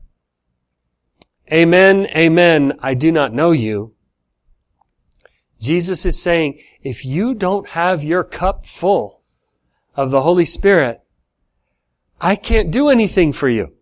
Amen, 1.51 2.05
amen, 2.15 2.77
I 2.79 2.93
do 2.93 3.11
not 3.11 3.33
know 3.33 3.51
you. 3.51 3.95
Jesus 5.59 6.05
is 6.05 6.21
saying, 6.21 6.61
if 6.81 7.05
you 7.05 7.33
don't 7.33 7.69
have 7.69 8.03
your 8.03 8.23
cup 8.23 8.65
full 8.65 9.21
of 9.95 10.11
the 10.11 10.21
Holy 10.21 10.45
Spirit, 10.45 11.01
I 12.21 12.35
can't 12.35 12.71
do 12.71 12.89
anything 12.89 13.33
for 13.33 13.49
you. 13.49 13.73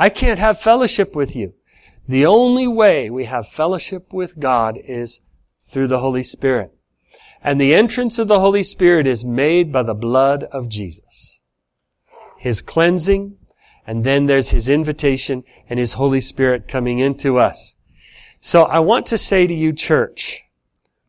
I 0.00 0.10
can't 0.10 0.38
have 0.38 0.60
fellowship 0.60 1.16
with 1.16 1.34
you. 1.34 1.54
The 2.06 2.24
only 2.24 2.68
way 2.68 3.10
we 3.10 3.24
have 3.24 3.48
fellowship 3.48 4.12
with 4.12 4.38
God 4.38 4.78
is 4.82 5.22
through 5.64 5.88
the 5.88 5.98
Holy 5.98 6.22
Spirit. 6.22 6.72
And 7.42 7.60
the 7.60 7.74
entrance 7.74 8.16
of 8.16 8.28
the 8.28 8.38
Holy 8.38 8.62
Spirit 8.62 9.08
is 9.08 9.24
made 9.24 9.72
by 9.72 9.82
the 9.82 9.94
blood 9.94 10.44
of 10.44 10.68
Jesus. 10.68 11.40
His 12.38 12.62
cleansing, 12.62 13.38
and 13.88 14.04
then 14.04 14.26
there's 14.26 14.50
His 14.50 14.68
invitation 14.68 15.42
and 15.68 15.80
His 15.80 15.94
Holy 15.94 16.20
Spirit 16.20 16.68
coming 16.68 17.00
into 17.00 17.36
us. 17.36 17.74
So 18.40 18.66
I 18.66 18.78
want 18.78 19.04
to 19.06 19.18
say 19.18 19.48
to 19.48 19.54
you, 19.54 19.72
church, 19.72 20.44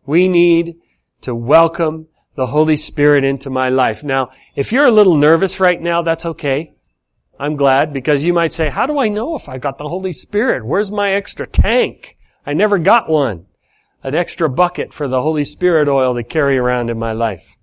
we 0.07 0.27
need 0.27 0.77
to 1.21 1.35
welcome 1.35 2.07
the 2.33 2.47
Holy 2.47 2.77
Spirit 2.77 3.23
into 3.23 3.51
my 3.51 3.69
life. 3.69 4.03
Now, 4.03 4.31
if 4.55 4.71
you're 4.71 4.85
a 4.85 4.91
little 4.91 5.15
nervous 5.15 5.59
right 5.59 5.79
now, 5.79 6.01
that's 6.01 6.25
okay. 6.25 6.73
I'm 7.39 7.55
glad 7.55 7.93
because 7.93 8.25
you 8.25 8.33
might 8.33 8.51
say, 8.51 8.69
how 8.69 8.85
do 8.85 8.99
I 8.99 9.07
know 9.07 9.35
if 9.35 9.47
I 9.47 9.57
got 9.57 9.77
the 9.77 9.87
Holy 9.87 10.11
Spirit? 10.11 10.65
Where's 10.65 10.91
my 10.91 11.11
extra 11.11 11.47
tank? 11.47 12.17
I 12.45 12.53
never 12.53 12.77
got 12.77 13.09
one. 13.09 13.45
An 14.03 14.13
extra 14.13 14.49
bucket 14.49 14.93
for 14.93 15.07
the 15.07 15.21
Holy 15.21 15.45
Spirit 15.45 15.87
oil 15.87 16.15
to 16.15 16.23
carry 16.23 16.57
around 16.57 16.89
in 16.89 16.99
my 16.99 17.13
life. 17.13 17.55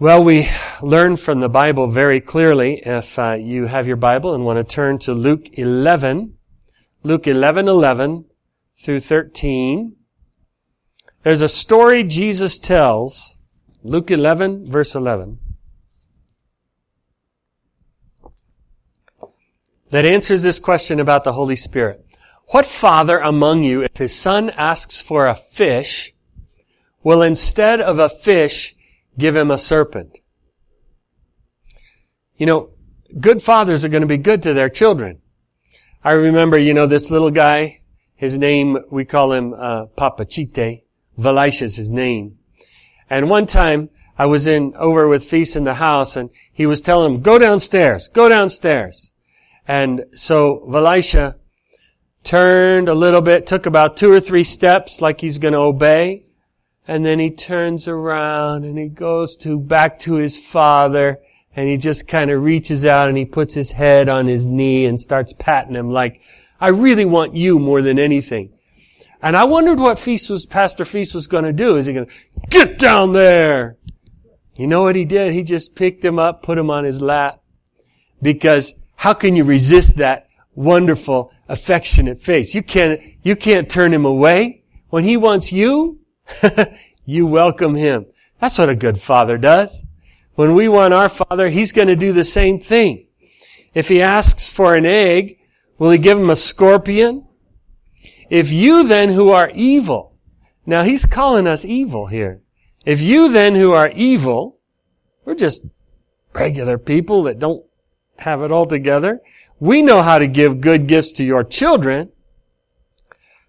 Well, 0.00 0.22
we 0.22 0.48
learn 0.82 1.16
from 1.16 1.40
the 1.40 1.48
Bible 1.48 1.88
very 1.88 2.20
clearly. 2.20 2.82
If 2.84 3.18
uh, 3.18 3.36
you 3.38 3.66
have 3.66 3.86
your 3.86 3.96
Bible 3.96 4.34
and 4.34 4.44
want 4.44 4.58
to 4.58 4.64
turn 4.64 4.98
to 5.00 5.12
Luke 5.12 5.48
11, 5.52 6.34
Luke 7.02 7.26
11, 7.26 7.68
11 7.68 8.24
through 8.76 9.00
13, 9.00 9.96
there's 11.22 11.40
a 11.40 11.48
story 11.48 12.04
Jesus 12.04 12.58
tells, 12.58 13.38
Luke 13.82 14.10
11, 14.10 14.66
verse 14.66 14.94
11, 14.94 15.38
that 19.90 20.04
answers 20.04 20.42
this 20.42 20.60
question 20.60 21.00
about 21.00 21.24
the 21.24 21.32
Holy 21.32 21.56
Spirit. 21.56 22.04
What 22.48 22.66
father 22.66 23.18
among 23.18 23.62
you, 23.62 23.82
if 23.82 23.96
his 23.96 24.14
son 24.14 24.50
asks 24.50 25.00
for 25.00 25.26
a 25.26 25.34
fish, 25.34 26.14
will 27.02 27.22
instead 27.22 27.80
of 27.80 27.98
a 27.98 28.08
fish 28.08 28.74
give 29.16 29.36
him 29.36 29.50
a 29.50 29.58
serpent. 29.58 30.18
You 32.36 32.46
know, 32.46 32.70
good 33.20 33.42
fathers 33.42 33.84
are 33.84 33.88
going 33.88 34.02
to 34.02 34.06
be 34.06 34.16
good 34.16 34.42
to 34.44 34.54
their 34.54 34.68
children. 34.68 35.20
I 36.04 36.12
remember, 36.12 36.56
you 36.56 36.74
know, 36.74 36.86
this 36.86 37.10
little 37.10 37.30
guy, 37.30 37.82
His 38.14 38.38
name, 38.38 38.78
we 38.90 39.04
call 39.04 39.32
him 39.32 39.52
uh, 39.52 39.86
Papachite. 39.96 40.82
Velisha's 41.18 41.76
his 41.76 41.90
name. 41.90 42.38
And 43.10 43.28
one 43.28 43.46
time, 43.46 43.90
I 44.16 44.26
was 44.26 44.46
in, 44.46 44.74
over 44.76 45.08
with 45.08 45.24
Feast 45.24 45.56
in 45.56 45.64
the 45.64 45.74
house, 45.74 46.16
and 46.16 46.30
he 46.52 46.66
was 46.66 46.80
telling 46.80 47.12
him, 47.14 47.20
go 47.20 47.38
downstairs, 47.38 48.08
go 48.08 48.28
downstairs. 48.28 49.10
And 49.68 50.06
so 50.14 50.66
Velisha 50.66 51.36
turned 52.24 52.88
a 52.88 52.94
little 52.94 53.20
bit, 53.20 53.46
took 53.46 53.66
about 53.66 53.98
two 53.98 54.10
or 54.10 54.18
three 54.18 54.44
steps 54.44 55.02
like 55.02 55.20
he's 55.20 55.36
going 55.36 55.52
to 55.52 55.60
obey. 55.60 56.24
And 56.88 57.04
then 57.04 57.18
he 57.18 57.30
turns 57.30 57.86
around 57.86 58.64
and 58.64 58.78
he 58.78 58.88
goes 58.88 59.36
to 59.38 59.60
back 59.60 59.98
to 60.00 60.14
his 60.14 60.40
father 60.40 61.20
and 61.54 61.68
he 61.68 61.76
just 61.76 62.08
kind 62.08 62.30
of 62.30 62.42
reaches 62.42 62.86
out 62.86 63.08
and 63.08 63.18
he 63.18 63.26
puts 63.26 63.52
his 63.52 63.72
head 63.72 64.08
on 64.08 64.26
his 64.26 64.46
knee 64.46 64.86
and 64.86 64.98
starts 64.98 65.34
patting 65.34 65.74
him 65.74 65.90
like, 65.90 66.22
I 66.58 66.68
really 66.68 67.04
want 67.04 67.34
you 67.34 67.58
more 67.58 67.82
than 67.82 67.98
anything. 67.98 68.54
And 69.20 69.36
I 69.36 69.44
wondered 69.44 69.78
what 69.78 69.98
Feast 69.98 70.30
was, 70.30 70.46
Pastor 70.46 70.86
Feast 70.86 71.14
was 71.14 71.26
going 71.26 71.44
to 71.44 71.52
do. 71.52 71.76
Is 71.76 71.86
he 71.86 71.92
going 71.92 72.06
to 72.06 72.12
get 72.48 72.78
down 72.78 73.12
there? 73.12 73.76
You 74.54 74.66
know 74.66 74.82
what 74.82 74.96
he 74.96 75.04
did? 75.04 75.34
He 75.34 75.42
just 75.42 75.76
picked 75.76 76.04
him 76.04 76.18
up, 76.18 76.42
put 76.42 76.56
him 76.56 76.70
on 76.70 76.84
his 76.84 77.02
lap. 77.02 77.42
Because 78.22 78.74
how 78.98 79.14
can 79.14 79.36
you 79.36 79.44
resist 79.44 79.96
that 79.98 80.28
wonderful, 80.56 81.32
affectionate 81.48 82.18
face? 82.18 82.52
You 82.52 82.64
can't, 82.64 83.00
you 83.22 83.36
can't 83.36 83.70
turn 83.70 83.94
him 83.94 84.04
away. 84.04 84.64
When 84.90 85.04
he 85.04 85.16
wants 85.16 85.52
you, 85.52 86.00
you 87.04 87.28
welcome 87.28 87.76
him. 87.76 88.06
That's 88.40 88.58
what 88.58 88.68
a 88.68 88.74
good 88.74 88.98
father 88.98 89.38
does. 89.38 89.86
When 90.34 90.52
we 90.52 90.68
want 90.68 90.94
our 90.94 91.08
father, 91.08 91.48
he's 91.48 91.70
going 91.70 91.86
to 91.86 91.94
do 91.94 92.12
the 92.12 92.24
same 92.24 92.58
thing. 92.58 93.06
If 93.72 93.86
he 93.88 94.02
asks 94.02 94.50
for 94.50 94.74
an 94.74 94.84
egg, 94.84 95.38
will 95.78 95.92
he 95.92 95.98
give 95.98 96.18
him 96.18 96.30
a 96.30 96.36
scorpion? 96.36 97.24
If 98.28 98.52
you 98.52 98.88
then 98.88 99.10
who 99.10 99.30
are 99.30 99.50
evil, 99.50 100.16
now 100.66 100.82
he's 100.82 101.06
calling 101.06 101.46
us 101.46 101.64
evil 101.64 102.08
here. 102.08 102.42
If 102.84 103.00
you 103.00 103.30
then 103.30 103.54
who 103.54 103.70
are 103.70 103.90
evil, 103.90 104.58
we're 105.24 105.36
just 105.36 105.66
regular 106.34 106.78
people 106.78 107.22
that 107.22 107.38
don't 107.38 107.64
have 108.18 108.42
it 108.42 108.52
all 108.52 108.66
together. 108.66 109.20
We 109.60 109.82
know 109.82 110.02
how 110.02 110.18
to 110.18 110.26
give 110.26 110.60
good 110.60 110.86
gifts 110.86 111.12
to 111.12 111.24
your 111.24 111.44
children. 111.44 112.10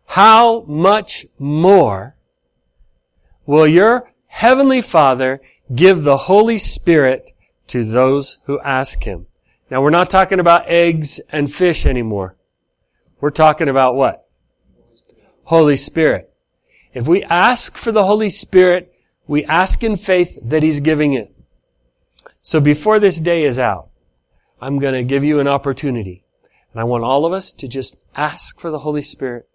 How 0.06 0.62
much 0.62 1.26
more 1.38 2.16
will 3.46 3.68
your 3.68 4.12
heavenly 4.28 4.82
Father 4.82 5.42
give 5.74 6.04
the 6.04 6.18
Holy 6.18 6.58
Spirit 6.58 7.32
to 7.68 7.84
those 7.84 8.38
who 8.46 8.60
ask 8.62 9.04
Him? 9.04 9.28
Now 9.70 9.82
we're 9.84 9.92
not 9.92 10.10
talking 10.10 10.40
about 10.40 10.68
eggs 10.68 11.20
and 11.32 11.52
fish 11.52 11.86
anymore. 11.86 12.36
We're 13.22 13.30
talking 13.30 13.70
about 13.70 13.96
what? 13.96 14.28
Holy 15.44 15.78
Spirit. 15.78 16.34
If 16.94 17.08
we 17.08 17.24
ask 17.24 17.76
for 17.76 17.92
the 17.92 18.06
Holy 18.06 18.30
Spirit, 18.30 18.94
we 19.28 19.46
ask 19.46 19.84
in 19.84 19.96
faith 19.96 20.38
that 20.42 20.64
He's 20.64 20.80
giving 20.80 21.14
it. 21.14 21.36
So 22.42 22.60
before 22.60 23.00
this 23.00 23.20
day 23.20 23.44
is 23.44 23.60
out, 23.60 23.88
I'm 24.62 24.80
going 24.80 24.93
to 24.93 25.04
give 25.04 25.24
you 25.24 25.39
an 25.39 25.48
opportunity. 25.48 26.24
And 26.72 26.82
I 26.82 26.84
want 26.84 27.04
all 27.04 27.26
of 27.26 27.34
us 27.34 27.52
to 27.54 27.67
just 27.67 27.98
ask 28.15 28.60
for 28.60 28.72
the 28.72 28.80
Holy 28.80 29.02
Spirit. 29.02 29.48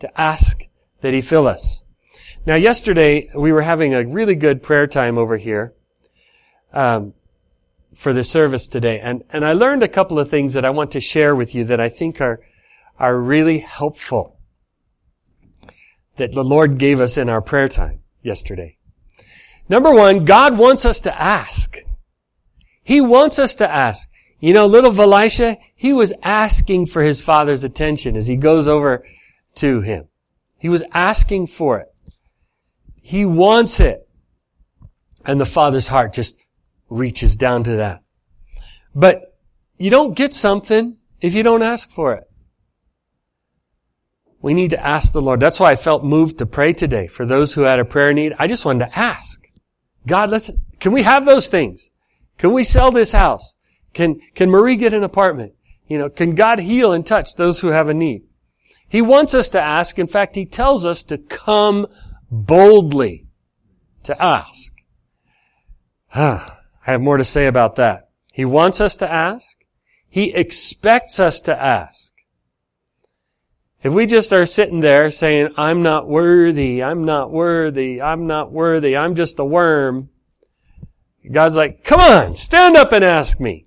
To 0.00 0.20
ask 0.20 0.62
that 1.00 1.14
He 1.14 1.20
fill 1.20 1.46
us. 1.46 1.82
Now 2.44 2.54
yesterday, 2.54 3.30
we 3.34 3.52
were 3.52 3.62
having 3.62 3.94
a 3.94 4.06
really 4.06 4.34
good 4.34 4.62
prayer 4.62 4.86
time 4.86 5.18
over 5.18 5.36
here. 5.36 5.74
Um, 6.72 7.14
for 7.96 8.12
the 8.12 8.22
service 8.22 8.68
today. 8.68 9.00
And, 9.00 9.24
and 9.30 9.44
I 9.44 9.54
learned 9.54 9.82
a 9.82 9.88
couple 9.88 10.18
of 10.18 10.28
things 10.28 10.52
that 10.52 10.66
I 10.66 10.70
want 10.70 10.90
to 10.92 11.00
share 11.00 11.34
with 11.34 11.54
you 11.54 11.64
that 11.64 11.80
I 11.80 11.88
think 11.88 12.20
are, 12.20 12.40
are 12.98 13.18
really 13.18 13.58
helpful 13.60 14.38
that 16.16 16.32
the 16.32 16.44
Lord 16.44 16.78
gave 16.78 17.00
us 17.00 17.16
in 17.16 17.30
our 17.30 17.40
prayer 17.40 17.68
time 17.68 18.00
yesterday. 18.22 18.76
Number 19.68 19.94
one, 19.94 20.26
God 20.26 20.58
wants 20.58 20.84
us 20.84 21.00
to 21.02 21.20
ask. 21.20 21.78
He 22.82 23.00
wants 23.00 23.38
us 23.38 23.56
to 23.56 23.68
ask. 23.68 24.10
You 24.46 24.52
know, 24.52 24.66
little 24.68 24.92
Velisha, 24.92 25.56
he 25.74 25.92
was 25.92 26.12
asking 26.22 26.86
for 26.86 27.02
his 27.02 27.20
father's 27.20 27.64
attention 27.64 28.16
as 28.16 28.28
he 28.28 28.36
goes 28.36 28.68
over 28.68 29.04
to 29.56 29.80
him. 29.80 30.06
He 30.56 30.68
was 30.68 30.84
asking 30.92 31.48
for 31.48 31.80
it. 31.80 31.88
He 33.02 33.24
wants 33.24 33.80
it. 33.80 34.08
And 35.24 35.40
the 35.40 35.46
father's 35.46 35.88
heart 35.88 36.12
just 36.12 36.38
reaches 36.88 37.34
down 37.34 37.64
to 37.64 37.72
that. 37.72 38.04
But 38.94 39.36
you 39.78 39.90
don't 39.90 40.14
get 40.14 40.32
something 40.32 40.98
if 41.20 41.34
you 41.34 41.42
don't 41.42 41.64
ask 41.64 41.90
for 41.90 42.14
it. 42.14 42.30
We 44.40 44.54
need 44.54 44.70
to 44.70 44.86
ask 44.86 45.12
the 45.12 45.20
Lord. 45.20 45.40
That's 45.40 45.58
why 45.58 45.72
I 45.72 45.76
felt 45.76 46.04
moved 46.04 46.38
to 46.38 46.46
pray 46.46 46.72
today 46.72 47.08
for 47.08 47.26
those 47.26 47.54
who 47.54 47.62
had 47.62 47.80
a 47.80 47.84
prayer 47.84 48.14
need. 48.14 48.32
I 48.38 48.46
just 48.46 48.64
wanted 48.64 48.86
to 48.86 48.96
ask. 48.96 49.44
God, 50.06 50.30
let's, 50.30 50.52
can 50.78 50.92
we 50.92 51.02
have 51.02 51.24
those 51.24 51.48
things? 51.48 51.90
Can 52.38 52.52
we 52.52 52.62
sell 52.62 52.92
this 52.92 53.10
house? 53.10 53.55
Can, 53.96 54.20
can 54.34 54.50
Marie 54.50 54.76
get 54.76 54.92
an 54.92 55.02
apartment? 55.02 55.54
You 55.88 55.96
know, 55.96 56.10
can 56.10 56.34
God 56.34 56.58
heal 56.58 56.92
and 56.92 57.06
touch 57.06 57.34
those 57.34 57.60
who 57.60 57.68
have 57.68 57.88
a 57.88 57.94
need? 57.94 58.24
He 58.86 59.00
wants 59.00 59.32
us 59.32 59.48
to 59.50 59.60
ask. 59.60 59.98
In 59.98 60.06
fact, 60.06 60.34
He 60.34 60.44
tells 60.44 60.84
us 60.84 61.02
to 61.04 61.16
come 61.16 61.86
boldly 62.30 63.24
to 64.02 64.22
ask. 64.22 64.74
I 66.14 66.50
have 66.82 67.00
more 67.00 67.16
to 67.16 67.24
say 67.24 67.46
about 67.46 67.76
that. 67.76 68.10
He 68.34 68.44
wants 68.44 68.82
us 68.82 68.98
to 68.98 69.10
ask. 69.10 69.56
He 70.10 70.34
expects 70.34 71.18
us 71.18 71.40
to 71.40 71.58
ask. 71.58 72.12
If 73.82 73.94
we 73.94 74.04
just 74.04 74.30
are 74.30 74.44
sitting 74.44 74.80
there 74.80 75.10
saying, 75.10 75.54
I'm 75.56 75.82
not 75.82 76.06
worthy, 76.06 76.82
I'm 76.82 77.06
not 77.06 77.30
worthy, 77.30 78.02
I'm 78.02 78.26
not 78.26 78.52
worthy, 78.52 78.94
I'm 78.94 79.14
just 79.14 79.38
a 79.38 79.44
worm, 79.44 80.10
God's 81.32 81.56
like, 81.56 81.82
come 81.82 82.00
on, 82.00 82.34
stand 82.34 82.76
up 82.76 82.92
and 82.92 83.02
ask 83.02 83.40
me. 83.40 83.65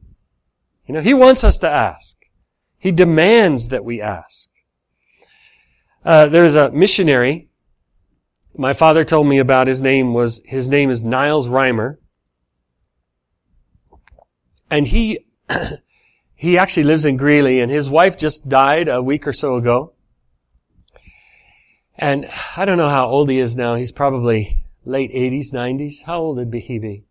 You 0.89 0.95
know, 0.95 1.02
He 1.02 1.13
wants 1.13 1.43
us 1.43 1.60
to 1.60 1.69
ask. 1.69 2.17
He 2.80 2.91
demands 2.91 3.69
that 3.69 3.86
we 3.86 4.02
ask. 4.02 4.49
Uh, 6.04 6.28
there's 6.28 6.56
a 6.56 6.71
missionary 6.71 7.49
my 8.58 8.73
father 8.73 9.06
told 9.06 9.28
me 9.28 9.38
about 9.38 9.67
his 9.67 9.82
name 9.82 10.13
was 10.13 10.41
his 10.43 10.67
name 10.67 10.89
is 10.89 11.04
Niles 11.04 11.47
Reimer 11.47 11.97
and 14.69 14.88
he 14.88 15.19
he 16.36 16.58
actually 16.58 16.84
lives 16.84 17.06
in 17.06 17.15
Greeley 17.15 17.62
and 17.62 17.71
his 17.71 17.89
wife 17.89 18.17
just 18.17 18.49
died 18.49 18.89
a 18.89 19.02
week 19.02 19.28
or 19.28 19.34
so 19.34 19.56
ago 19.56 19.93
and 21.97 22.28
I 22.58 22.65
don't 22.65 22.78
know 22.78 22.89
how 22.89 23.08
old 23.08 23.30
he 23.30 23.39
is 23.39 23.56
now. 23.56 23.75
He's 23.75 23.91
probably 23.91 24.63
late 24.86 25.12
80s, 25.12 25.52
90s. 25.54 26.04
How 26.06 26.19
old 26.19 26.38
would 26.38 26.54
he 26.54 26.80
be? 26.80 27.06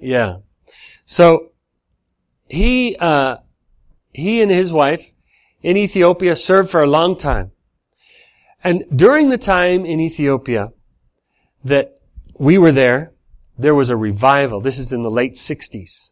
Yeah. 0.00 0.38
So 1.06 1.52
he 2.48 2.96
uh, 2.96 3.38
he 4.12 4.42
and 4.42 4.50
his 4.50 4.72
wife 4.72 5.12
in 5.62 5.76
Ethiopia 5.76 6.36
served 6.36 6.68
for 6.68 6.82
a 6.82 6.86
long 6.86 7.16
time. 7.16 7.52
And 8.62 8.84
during 8.94 9.28
the 9.28 9.38
time 9.38 9.86
in 9.86 10.00
Ethiopia 10.00 10.72
that 11.64 12.00
we 12.38 12.58
were 12.58 12.72
there, 12.72 13.12
there 13.56 13.74
was 13.74 13.88
a 13.88 13.96
revival. 13.96 14.60
This 14.60 14.78
is 14.78 14.92
in 14.92 15.02
the 15.02 15.10
late 15.10 15.34
60s. 15.34 16.10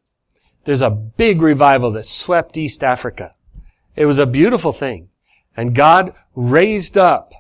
There's 0.65 0.81
a 0.81 0.91
big 0.91 1.43
revival 1.43 1.91
that 1.93 2.07
swept 2.07 2.57
East 2.57 2.83
Africa. 2.83 3.35
It 3.97 4.07
was 4.07 4.19
a 4.19 4.27
beautiful 4.27 4.73
thing. 4.73 5.09
And 5.57 5.75
God 5.75 6.15
raised 6.35 6.97
up 6.97 7.33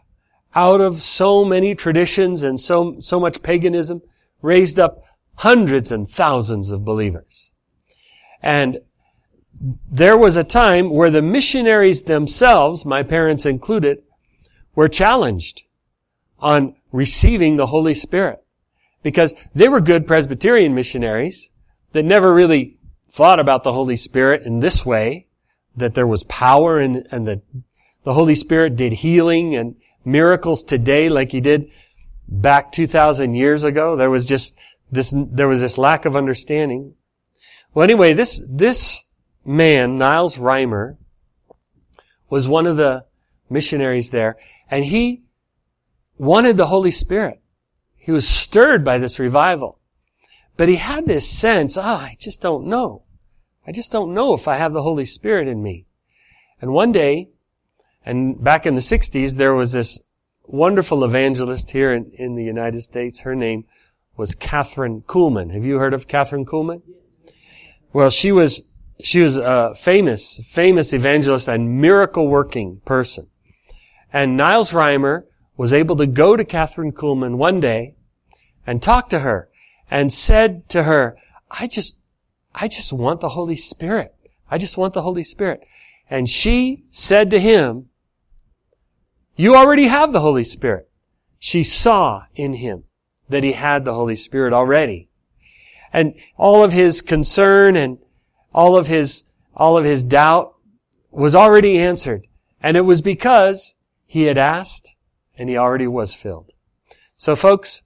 out 0.54 0.80
of 0.80 1.00
so 1.00 1.44
many 1.44 1.74
traditions 1.74 2.42
and 2.42 2.58
so, 2.58 2.96
so 3.00 3.18
much 3.18 3.42
paganism, 3.42 4.02
raised 4.42 4.78
up 4.78 5.03
hundreds 5.36 5.90
and 5.90 6.08
thousands 6.08 6.70
of 6.70 6.84
believers. 6.84 7.52
And 8.42 8.80
there 9.90 10.18
was 10.18 10.36
a 10.36 10.44
time 10.44 10.90
where 10.90 11.10
the 11.10 11.22
missionaries 11.22 12.02
themselves, 12.04 12.84
my 12.84 13.02
parents 13.02 13.46
included, 13.46 14.02
were 14.74 14.88
challenged 14.88 15.62
on 16.38 16.76
receiving 16.92 17.56
the 17.56 17.68
Holy 17.68 17.94
Spirit. 17.94 18.44
Because 19.02 19.34
they 19.54 19.68
were 19.68 19.80
good 19.80 20.06
Presbyterian 20.06 20.74
missionaries 20.74 21.50
that 21.92 22.04
never 22.04 22.32
really 22.34 22.78
thought 23.08 23.38
about 23.38 23.62
the 23.62 23.72
Holy 23.72 23.96
Spirit 23.96 24.42
in 24.42 24.60
this 24.60 24.84
way, 24.84 25.26
that 25.76 25.94
there 25.94 26.06
was 26.06 26.24
power 26.24 26.78
and, 26.78 27.06
and 27.10 27.26
that 27.26 27.42
the 28.04 28.14
Holy 28.14 28.34
Spirit 28.34 28.76
did 28.76 28.92
healing 28.92 29.54
and 29.54 29.76
miracles 30.04 30.62
today 30.62 31.08
like 31.08 31.32
he 31.32 31.40
did 31.40 31.70
back 32.28 32.72
2,000 32.72 33.34
years 33.34 33.64
ago. 33.64 33.96
There 33.96 34.10
was 34.10 34.26
just 34.26 34.58
this, 34.94 35.14
there 35.16 35.48
was 35.48 35.60
this 35.60 35.78
lack 35.78 36.04
of 36.04 36.16
understanding. 36.16 36.94
Well, 37.72 37.84
anyway, 37.84 38.12
this, 38.12 38.42
this 38.48 39.04
man, 39.44 39.98
Niles 39.98 40.38
Reimer, 40.38 40.96
was 42.30 42.48
one 42.48 42.66
of 42.66 42.76
the 42.76 43.04
missionaries 43.50 44.10
there, 44.10 44.36
and 44.70 44.84
he 44.84 45.22
wanted 46.18 46.56
the 46.56 46.66
Holy 46.66 46.90
Spirit. 46.90 47.40
He 47.96 48.12
was 48.12 48.28
stirred 48.28 48.84
by 48.84 48.98
this 48.98 49.18
revival. 49.18 49.80
But 50.56 50.68
he 50.68 50.76
had 50.76 51.06
this 51.06 51.28
sense, 51.28 51.76
ah, 51.76 51.82
oh, 52.00 52.04
I 52.04 52.16
just 52.18 52.40
don't 52.40 52.66
know. 52.66 53.02
I 53.66 53.72
just 53.72 53.90
don't 53.90 54.14
know 54.14 54.34
if 54.34 54.46
I 54.46 54.56
have 54.56 54.72
the 54.72 54.82
Holy 54.82 55.04
Spirit 55.04 55.48
in 55.48 55.62
me. 55.62 55.86
And 56.60 56.72
one 56.72 56.92
day, 56.92 57.30
And 58.04 58.42
back 58.42 58.66
in 58.66 58.74
the 58.74 58.82
60s, 58.82 59.36
there 59.36 59.54
was 59.54 59.72
this 59.72 59.98
wonderful 60.44 61.04
evangelist 61.04 61.70
here 61.70 61.92
in, 61.92 62.12
in 62.12 62.34
the 62.36 62.44
United 62.44 62.82
States. 62.82 63.20
Her 63.20 63.34
name 63.34 63.64
was 64.16 64.34
Kathryn 64.34 65.04
Kuhlman. 65.04 65.52
Have 65.52 65.64
you 65.64 65.78
heard 65.78 65.94
of 65.94 66.06
Kathryn 66.06 66.44
Kuhlman? 66.44 66.82
Well, 67.92 68.10
she 68.10 68.32
was, 68.32 68.68
she 69.00 69.20
was 69.20 69.36
a 69.36 69.74
famous, 69.74 70.40
famous 70.46 70.92
evangelist 70.92 71.48
and 71.48 71.80
miracle 71.80 72.28
working 72.28 72.80
person. 72.84 73.28
And 74.12 74.36
Niles 74.36 74.72
Reimer 74.72 75.24
was 75.56 75.72
able 75.72 75.96
to 75.96 76.06
go 76.06 76.36
to 76.36 76.44
Kathryn 76.44 76.92
Kuhlman 76.92 77.36
one 77.36 77.60
day 77.60 77.94
and 78.66 78.82
talk 78.82 79.08
to 79.10 79.20
her 79.20 79.48
and 79.90 80.12
said 80.12 80.68
to 80.70 80.84
her, 80.84 81.16
I 81.50 81.66
just, 81.66 81.98
I 82.54 82.68
just 82.68 82.92
want 82.92 83.20
the 83.20 83.30
Holy 83.30 83.56
Spirit. 83.56 84.14
I 84.50 84.58
just 84.58 84.76
want 84.76 84.94
the 84.94 85.02
Holy 85.02 85.24
Spirit. 85.24 85.66
And 86.08 86.28
she 86.28 86.84
said 86.90 87.30
to 87.30 87.40
him, 87.40 87.88
you 89.36 89.56
already 89.56 89.88
have 89.88 90.12
the 90.12 90.20
Holy 90.20 90.44
Spirit. 90.44 90.88
She 91.38 91.64
saw 91.64 92.24
in 92.34 92.54
him 92.54 92.84
that 93.28 93.44
he 93.44 93.52
had 93.52 93.84
the 93.84 93.94
Holy 93.94 94.16
Spirit 94.16 94.52
already. 94.52 95.08
And 95.92 96.14
all 96.36 96.64
of 96.64 96.72
his 96.72 97.00
concern 97.00 97.76
and 97.76 97.98
all 98.52 98.76
of 98.76 98.86
his, 98.86 99.30
all 99.54 99.78
of 99.78 99.84
his 99.84 100.02
doubt 100.02 100.54
was 101.10 101.34
already 101.34 101.78
answered. 101.78 102.26
And 102.60 102.76
it 102.76 102.82
was 102.82 103.00
because 103.00 103.74
he 104.06 104.24
had 104.24 104.38
asked 104.38 104.94
and 105.38 105.48
he 105.48 105.56
already 105.56 105.86
was 105.86 106.14
filled. 106.14 106.52
So 107.16 107.36
folks, 107.36 107.82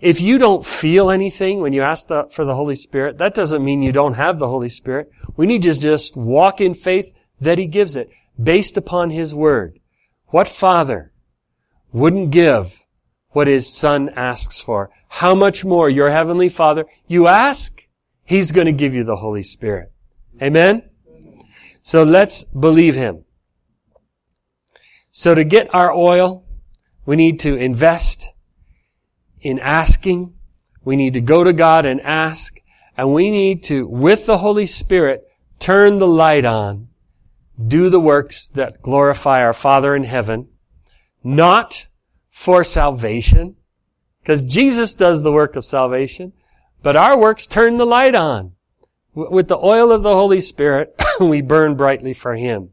if 0.00 0.20
you 0.20 0.38
don't 0.38 0.66
feel 0.66 1.10
anything 1.10 1.60
when 1.60 1.72
you 1.72 1.82
ask 1.82 2.08
the, 2.08 2.28
for 2.30 2.44
the 2.44 2.56
Holy 2.56 2.74
Spirit, 2.74 3.18
that 3.18 3.34
doesn't 3.34 3.64
mean 3.64 3.82
you 3.82 3.92
don't 3.92 4.14
have 4.14 4.38
the 4.38 4.48
Holy 4.48 4.68
Spirit. 4.68 5.10
We 5.36 5.46
need 5.46 5.62
to 5.62 5.78
just 5.78 6.16
walk 6.16 6.60
in 6.60 6.74
faith 6.74 7.14
that 7.40 7.58
He 7.58 7.66
gives 7.66 7.94
it, 7.94 8.10
based 8.40 8.76
upon 8.76 9.10
His 9.10 9.34
Word. 9.34 9.78
What 10.28 10.48
father 10.48 11.12
wouldn't 11.92 12.32
give 12.32 12.84
what 13.32 13.46
his 13.46 13.72
son 13.72 14.10
asks 14.10 14.60
for? 14.60 14.90
How 15.08 15.34
much 15.34 15.64
more 15.64 15.90
your 15.90 16.10
heavenly 16.10 16.48
father, 16.48 16.86
you 17.06 17.26
ask, 17.26 17.86
he's 18.24 18.52
going 18.52 18.66
to 18.66 18.72
give 18.72 18.94
you 18.94 19.04
the 19.04 19.16
Holy 19.16 19.42
Spirit. 19.42 19.92
Amen? 20.40 20.88
So 21.82 22.02
let's 22.02 22.44
believe 22.44 22.94
him. 22.94 23.24
So 25.10 25.34
to 25.34 25.44
get 25.44 25.74
our 25.74 25.92
oil, 25.92 26.44
we 27.04 27.16
need 27.16 27.40
to 27.40 27.56
invest 27.56 28.28
in 29.40 29.58
asking. 29.58 30.34
We 30.84 30.96
need 30.96 31.14
to 31.14 31.20
go 31.20 31.44
to 31.44 31.52
God 31.52 31.84
and 31.84 32.00
ask. 32.00 32.58
And 32.96 33.12
we 33.12 33.30
need 33.30 33.64
to, 33.64 33.86
with 33.86 34.26
the 34.26 34.38
Holy 34.38 34.66
Spirit, 34.66 35.24
turn 35.58 35.98
the 35.98 36.08
light 36.08 36.44
on 36.44 36.88
do 37.66 37.90
the 37.90 38.00
works 38.00 38.48
that 38.48 38.82
glorify 38.82 39.42
our 39.42 39.52
Father 39.52 39.94
in 39.94 40.04
heaven, 40.04 40.48
not 41.22 41.86
for 42.32 42.64
salvation, 42.64 43.54
because 44.22 44.42
Jesus 44.42 44.94
does 44.94 45.22
the 45.22 45.30
work 45.30 45.54
of 45.54 45.66
salvation, 45.66 46.32
but 46.82 46.96
our 46.96 47.16
works 47.16 47.46
turn 47.46 47.76
the 47.76 47.84
light 47.84 48.14
on. 48.14 48.52
With 49.14 49.48
the 49.48 49.58
oil 49.58 49.92
of 49.92 50.02
the 50.02 50.14
Holy 50.14 50.40
Spirit, 50.40 51.00
we 51.20 51.42
burn 51.42 51.76
brightly 51.76 52.14
for 52.14 52.34
Him. 52.34 52.70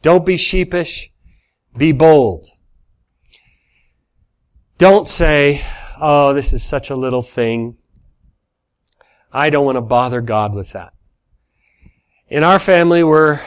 Don't 0.00 0.24
be 0.24 0.38
sheepish. 0.38 1.12
Be 1.76 1.92
bold. 1.92 2.48
Don't 4.78 5.06
say, 5.06 5.62
oh, 6.00 6.32
this 6.32 6.54
is 6.54 6.64
such 6.64 6.88
a 6.88 6.96
little 6.96 7.22
thing. 7.22 7.76
I 9.30 9.50
don't 9.50 9.66
want 9.66 9.76
to 9.76 9.82
bother 9.82 10.22
God 10.22 10.54
with 10.54 10.72
that. 10.72 10.94
In 12.28 12.42
our 12.42 12.58
family, 12.58 13.04
we're 13.04 13.40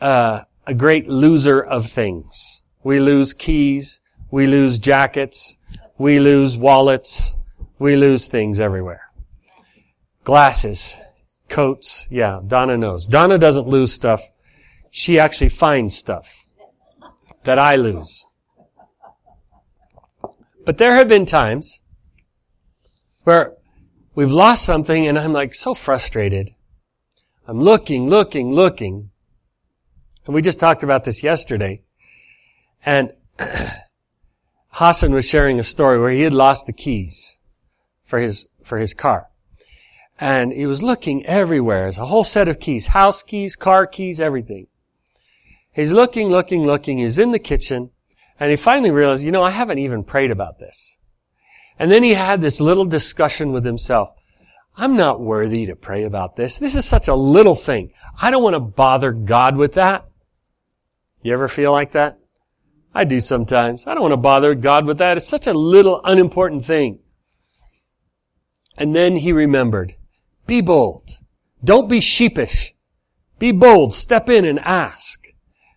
uh, 0.00 0.40
a 0.66 0.74
great 0.74 1.08
loser 1.08 1.60
of 1.62 1.86
things. 1.86 2.64
We 2.82 2.98
lose 2.98 3.32
keys. 3.32 3.99
We 4.30 4.46
lose 4.46 4.78
jackets. 4.78 5.58
We 5.98 6.18
lose 6.18 6.56
wallets. 6.56 7.36
We 7.78 7.96
lose 7.96 8.26
things 8.26 8.60
everywhere. 8.60 9.10
Glasses, 10.24 10.96
coats. 11.48 12.06
Yeah, 12.10 12.40
Donna 12.46 12.76
knows. 12.76 13.06
Donna 13.06 13.38
doesn't 13.38 13.66
lose 13.66 13.92
stuff. 13.92 14.22
She 14.90 15.18
actually 15.18 15.48
finds 15.48 15.96
stuff 15.96 16.46
that 17.44 17.58
I 17.58 17.76
lose. 17.76 18.26
But 20.64 20.78
there 20.78 20.94
have 20.94 21.08
been 21.08 21.26
times 21.26 21.80
where 23.24 23.56
we've 24.14 24.30
lost 24.30 24.64
something 24.64 25.06
and 25.06 25.18
I'm 25.18 25.32
like 25.32 25.54
so 25.54 25.74
frustrated. 25.74 26.54
I'm 27.46 27.60
looking, 27.60 28.08
looking, 28.08 28.52
looking. 28.52 29.10
And 30.26 30.34
we 30.34 30.42
just 30.42 30.60
talked 30.60 30.82
about 30.82 31.04
this 31.04 31.22
yesterday. 31.22 31.82
And 32.84 33.12
Hassan 34.72 35.12
was 35.12 35.28
sharing 35.28 35.58
a 35.58 35.64
story 35.64 35.98
where 35.98 36.10
he 36.10 36.22
had 36.22 36.34
lost 36.34 36.66
the 36.66 36.72
keys 36.72 37.38
for 38.04 38.18
his, 38.18 38.48
for 38.62 38.78
his 38.78 38.94
car. 38.94 39.28
And 40.18 40.52
he 40.52 40.66
was 40.66 40.82
looking 40.82 41.24
everywhere. 41.26 41.84
There's 41.84 41.98
a 41.98 42.06
whole 42.06 42.24
set 42.24 42.48
of 42.48 42.60
keys. 42.60 42.88
House 42.88 43.22
keys, 43.22 43.56
car 43.56 43.86
keys, 43.86 44.20
everything. 44.20 44.66
He's 45.72 45.92
looking, 45.92 46.28
looking, 46.28 46.64
looking. 46.64 46.98
He's 46.98 47.18
in 47.18 47.32
the 47.32 47.38
kitchen. 47.38 47.90
And 48.38 48.50
he 48.50 48.56
finally 48.56 48.90
realized, 48.90 49.24
you 49.24 49.32
know, 49.32 49.42
I 49.42 49.50
haven't 49.50 49.78
even 49.78 50.04
prayed 50.04 50.30
about 50.30 50.58
this. 50.58 50.98
And 51.78 51.90
then 51.90 52.02
he 52.02 52.14
had 52.14 52.40
this 52.40 52.60
little 52.60 52.84
discussion 52.84 53.52
with 53.52 53.64
himself. 53.64 54.10
I'm 54.76 54.96
not 54.96 55.20
worthy 55.20 55.66
to 55.66 55.76
pray 55.76 56.04
about 56.04 56.36
this. 56.36 56.58
This 56.58 56.76
is 56.76 56.84
such 56.84 57.08
a 57.08 57.14
little 57.14 57.54
thing. 57.54 57.92
I 58.20 58.30
don't 58.30 58.42
want 58.42 58.54
to 58.54 58.60
bother 58.60 59.12
God 59.12 59.56
with 59.56 59.74
that. 59.74 60.06
You 61.22 61.32
ever 61.32 61.48
feel 61.48 61.72
like 61.72 61.92
that? 61.92 62.18
I 62.94 63.04
do 63.04 63.20
sometimes. 63.20 63.86
I 63.86 63.94
don't 63.94 64.02
want 64.02 64.12
to 64.12 64.16
bother 64.16 64.54
God 64.54 64.86
with 64.86 64.98
that. 64.98 65.16
It's 65.16 65.26
such 65.26 65.46
a 65.46 65.52
little 65.52 66.00
unimportant 66.04 66.64
thing. 66.64 66.98
And 68.76 68.94
then 68.94 69.16
he 69.16 69.32
remembered, 69.32 69.94
be 70.46 70.60
bold. 70.60 71.18
Don't 71.62 71.88
be 71.88 72.00
sheepish. 72.00 72.74
Be 73.38 73.52
bold. 73.52 73.92
Step 73.92 74.28
in 74.28 74.44
and 74.44 74.58
ask. 74.60 75.28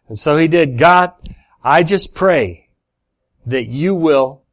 And 0.07 0.17
so 0.17 0.37
he 0.37 0.47
did. 0.47 0.77
God, 0.77 1.11
I 1.63 1.83
just 1.83 2.15
pray 2.15 2.69
that 3.45 3.67
you 3.67 3.93
will 3.93 4.43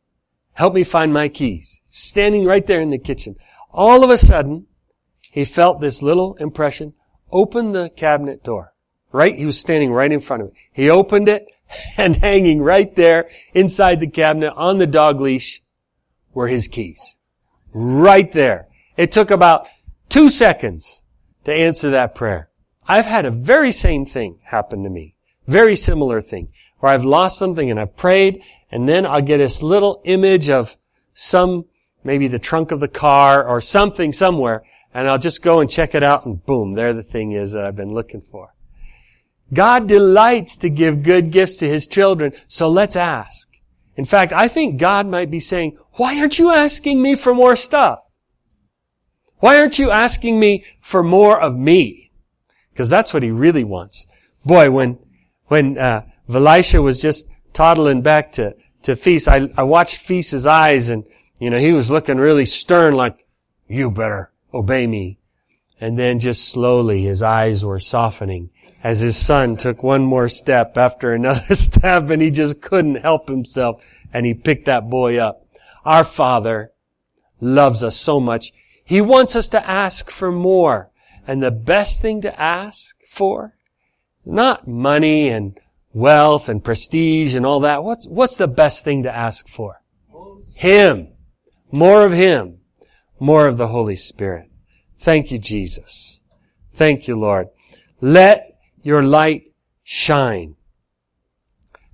help 0.53 0.75
me 0.75 0.85
find 0.85 1.13
my 1.13 1.29
keys. 1.29 1.81
Standing 1.89 2.45
right 2.45 2.67
there 2.67 2.81
in 2.81 2.91
the 2.91 2.99
kitchen. 2.99 3.37
All 3.73 4.05
of 4.05 4.11
a 4.11 4.19
sudden, 4.19 4.67
he 5.31 5.45
felt 5.45 5.81
this 5.81 6.03
little 6.03 6.35
impression. 6.35 6.95
Open 7.31 7.73
the 7.73 7.89
cabinet 7.91 8.43
door. 8.43 8.75
Right? 9.13 9.37
He 9.37 9.47
was 9.47 9.59
standing 9.59 9.93
right 9.93 10.13
in 10.13 10.21
front 10.21 10.43
of 10.43 10.49
it. 10.49 10.55
He 10.73 10.91
opened 10.91 11.29
it 11.29 11.47
and 11.97 12.17
hanging 12.17 12.61
right 12.61 12.95
there 12.97 13.29
inside 13.55 14.01
the 14.01 14.07
cabinet 14.07 14.53
on 14.55 14.79
the 14.79 14.87
dog 14.87 15.21
leash 15.21 15.63
were 16.33 16.49
his 16.49 16.69
keys. 16.69 17.19
Right 17.73 18.31
there. 18.33 18.69
It 18.97 19.13
took 19.13 19.31
about 19.31 19.67
two 20.09 20.29
seconds 20.29 21.03
to 21.45 21.53
answer 21.53 21.91
that 21.91 22.15
prayer. 22.15 22.51
I've 22.87 23.07
had 23.07 23.25
a 23.25 23.31
very 23.31 23.73
same 23.73 24.05
thing 24.05 24.39
happen 24.45 24.83
to 24.83 24.91
me. 24.91 25.15
Very 25.47 25.77
similar 25.77 26.21
thing. 26.21 26.49
Where 26.79 26.93
I've 26.93 27.05
lost 27.05 27.39
something 27.39 27.71
and 27.71 27.79
I've 27.79 27.97
prayed 27.97 28.43
and 28.71 28.89
then 28.89 29.07
I'll 29.07 29.23
get 29.23 29.39
this 29.39 29.63
little 29.63 30.01
image 30.05 30.49
of 30.49 30.77
some, 31.15 31.67
maybe 32.03 32.27
the 32.27 32.39
trunk 32.39 32.73
of 32.73 32.81
the 32.81 32.89
car 32.89 33.47
or 33.47 33.61
something 33.61 34.13
somewhere 34.13 34.65
and 34.93 35.09
I'll 35.09 35.19
just 35.19 35.43
go 35.43 35.61
and 35.61 35.71
check 35.71 35.95
it 35.95 36.03
out 36.03 36.27
and 36.27 36.45
boom, 36.45 36.73
there 36.73 36.93
the 36.93 37.03
thing 37.03 37.33
is 37.33 37.53
that 37.53 37.65
I've 37.65 37.77
been 37.77 37.93
looking 37.95 38.23
for. 38.23 38.55
God 39.53 39.87
delights 39.87 40.59
to 40.59 40.71
give 40.71 41.03
good 41.03 41.31
gifts 41.31 41.57
to 41.57 41.69
His 41.69 41.87
children, 41.87 42.33
so 42.47 42.69
let's 42.69 42.97
ask. 42.97 43.49
In 43.97 44.05
fact, 44.05 44.33
I 44.33 44.49
think 44.49 44.81
God 44.81 45.07
might 45.07 45.31
be 45.31 45.41
saying, 45.41 45.77
why 45.95 46.19
aren't 46.19 46.39
you 46.39 46.51
asking 46.51 47.03
me 47.03 47.17
for 47.17 47.35
more 47.35 47.57
stuff? 47.57 48.01
Why 49.39 49.59
aren't 49.59 49.79
you 49.79 49.91
asking 49.91 50.39
me 50.39 50.65
for 50.81 51.03
more 51.03 51.41
of 51.41 51.57
me? 51.57 52.11
Because 52.73 52.89
that's 52.89 53.13
what 53.13 53.23
He 53.23 53.31
really 53.31 53.65
wants. 53.65 54.07
Boy, 54.45 54.71
when, 54.71 54.99
when, 55.47 55.77
uh, 55.77 56.03
Velisha 56.31 56.83
was 56.83 57.03
just 57.03 57.29
toddling 57.53 58.03
back 58.03 58.33
to, 58.33 58.55
to 58.83 58.95
Feast, 58.95 59.29
I, 59.29 59.51
I 59.57 59.65
watched 59.65 59.99
Feast's 59.99 60.47
eyes 60.47 60.89
and, 60.89 61.05
you 61.41 61.51
know, 61.51 61.59
he 61.59 61.73
was 61.73 61.91
looking 61.91 62.19
really 62.19 62.47
stern 62.47 62.95
like, 62.95 63.27
you 63.67 63.91
better 63.91 64.31
obey 64.55 64.87
me. 64.87 65.19
And 65.81 65.99
then 65.99 66.21
just 66.21 66.49
slowly 66.49 67.03
his 67.03 67.23
eyes 67.23 67.65
were 67.65 67.81
softening 67.81 68.51
as 68.83 69.01
his 69.01 69.17
son 69.17 69.57
took 69.57 69.83
one 69.83 70.03
more 70.03 70.29
step 70.29 70.77
after 70.77 71.13
another 71.13 71.55
step 71.55 72.11
and 72.11 72.23
he 72.23 72.31
just 72.31 72.61
couldn't 72.61 72.97
help 72.97 73.29
himself 73.29 73.85
and 74.13 74.27
he 74.27 74.35
picked 74.35 74.67
that 74.67 74.89
boy 74.89 75.19
up. 75.19 75.47
Our 75.85 76.05
Father 76.05 76.73
loves 77.41 77.83
us 77.83 77.97
so 77.97 78.21
much. 78.21 78.53
He 78.85 79.01
wants 79.01 79.37
us 79.37 79.49
to 79.51 79.69
ask 79.69 80.11
for 80.11 80.33
more. 80.33 80.91
And 81.27 81.43
the 81.43 81.51
best 81.51 82.03
thing 82.03 82.23
to 82.23 82.41
ask 82.41 82.97
for 83.07 83.55
is 84.25 84.33
not 84.33 84.67
money 84.67 85.29
and 85.29 85.59
wealth 85.93 86.49
and 86.49 86.65
prestige 86.65 87.35
and 87.35 87.47
all 87.47 87.61
that. 87.61 87.85
What's, 87.85 88.07
what's 88.07 88.37
the 88.37 88.49
best 88.49 88.85
thing 88.85 89.03
to 89.05 89.15
ask 89.15 89.49
for? 89.49 89.83
Him. 90.55 91.09
More 91.71 92.05
of 92.05 92.13
Him. 92.13 92.59
More 93.19 93.47
of 93.47 93.59
the 93.59 93.69
Holy 93.69 93.97
Spirit. 93.97 94.51
Thank 94.99 95.31
you, 95.31 95.39
Jesus. 95.39 96.21
Thank 96.73 97.07
you, 97.07 97.17
Lord. 97.17 97.49
Let 98.01 98.50
your 98.83 99.03
light 99.03 99.53
shine. 99.83 100.57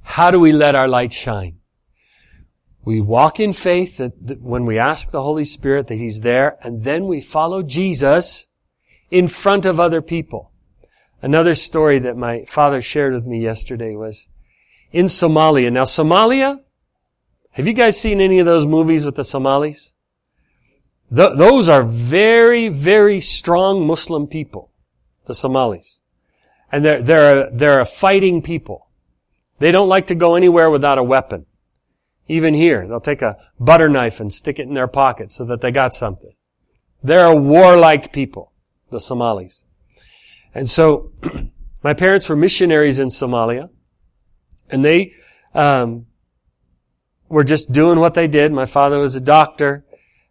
How 0.03 0.30
do 0.30 0.39
we 0.39 0.53
let 0.53 0.74
our 0.74 0.89
light 0.89 1.12
shine? 1.12 1.59
We 2.84 3.01
walk 3.01 3.41
in 3.41 3.53
faith 3.53 3.97
that, 3.97 4.41
when 4.41 4.64
we 4.64 4.78
ask 4.78 5.11
the 5.11 5.22
Holy 5.22 5.45
Spirit 5.45 5.89
that 5.89 5.97
He's 5.97 6.20
there, 6.20 6.57
and 6.62 6.84
then 6.84 7.07
we 7.07 7.20
follow 7.20 7.62
Jesus 7.62 8.47
in 9.11 9.26
front 9.26 9.66
of 9.66 9.80
other 9.80 10.01
people. 10.01 10.53
Another 11.20 11.55
story 11.57 11.99
that 11.99 12.16
my 12.16 12.45
father 12.45 12.80
shared 12.80 13.12
with 13.12 13.26
me 13.26 13.43
yesterday 13.43 13.97
was 13.97 14.28
in 14.93 15.07
Somalia. 15.07 15.72
Now 15.72 15.84
Somalia, 15.84 16.61
have 17.51 17.66
you 17.66 17.72
guys 17.72 18.01
seen 18.01 18.20
any 18.20 18.39
of 18.39 18.47
those 18.47 18.66
movies 18.66 19.05
with 19.05 19.16
the 19.16 19.24
Somalis? 19.24 19.93
Th- 21.14 21.37
those 21.37 21.68
are 21.68 21.82
very, 21.82 22.68
very 22.68 23.20
strong 23.20 23.87
Muslim 23.87 24.26
people, 24.26 24.70
the 25.24 25.34
Somalis. 25.34 26.01
And 26.73 26.85
they're, 26.85 27.03
they're, 27.03 27.47
a, 27.47 27.51
they're 27.55 27.81
a 27.81 27.85
fighting 27.85 28.43
people. 28.43 28.89
They 29.59 29.71
don't 29.71 29.89
like 29.89 30.09
to 30.09 30.14
go 30.14 30.35
anywhere 30.35 30.71
without 30.71 30.99
a 30.99 31.03
weapon. 31.03 31.47
Even 32.29 32.55
here, 32.55 32.87
they'll 32.87 33.01
take 33.01 33.23
a 33.23 33.37
butter 33.59 33.89
knife 33.89 34.21
and 34.21 34.33
stick 34.33 34.59
it 34.59 34.67
in 34.67 34.75
their 34.75 34.89
pocket 34.89 35.33
so 35.33 35.45
that 35.45 35.61
they 35.61 35.71
got 35.71 35.95
something. 35.95 36.33
They're 37.03 37.27
a 37.27 37.37
warlike 37.37 38.12
people, 38.12 38.53
the 38.91 39.01
Somalis. 39.01 39.64
And 40.55 40.69
so, 40.69 41.12
my 41.83 41.95
parents 41.95 42.29
were 42.29 42.37
missionaries 42.37 42.99
in 42.99 43.09
Somalia, 43.09 43.71
and 44.71 44.85
they 44.85 45.12
um, 45.55 46.07
were 47.29 47.45
just 47.45 47.73
doing 47.73 48.01
what 48.01 48.14
they 48.14 48.27
did. 48.27 48.53
My 48.53 48.67
father 48.67 48.99
was 48.99 49.14
a 49.14 49.21
doctor. 49.21 49.85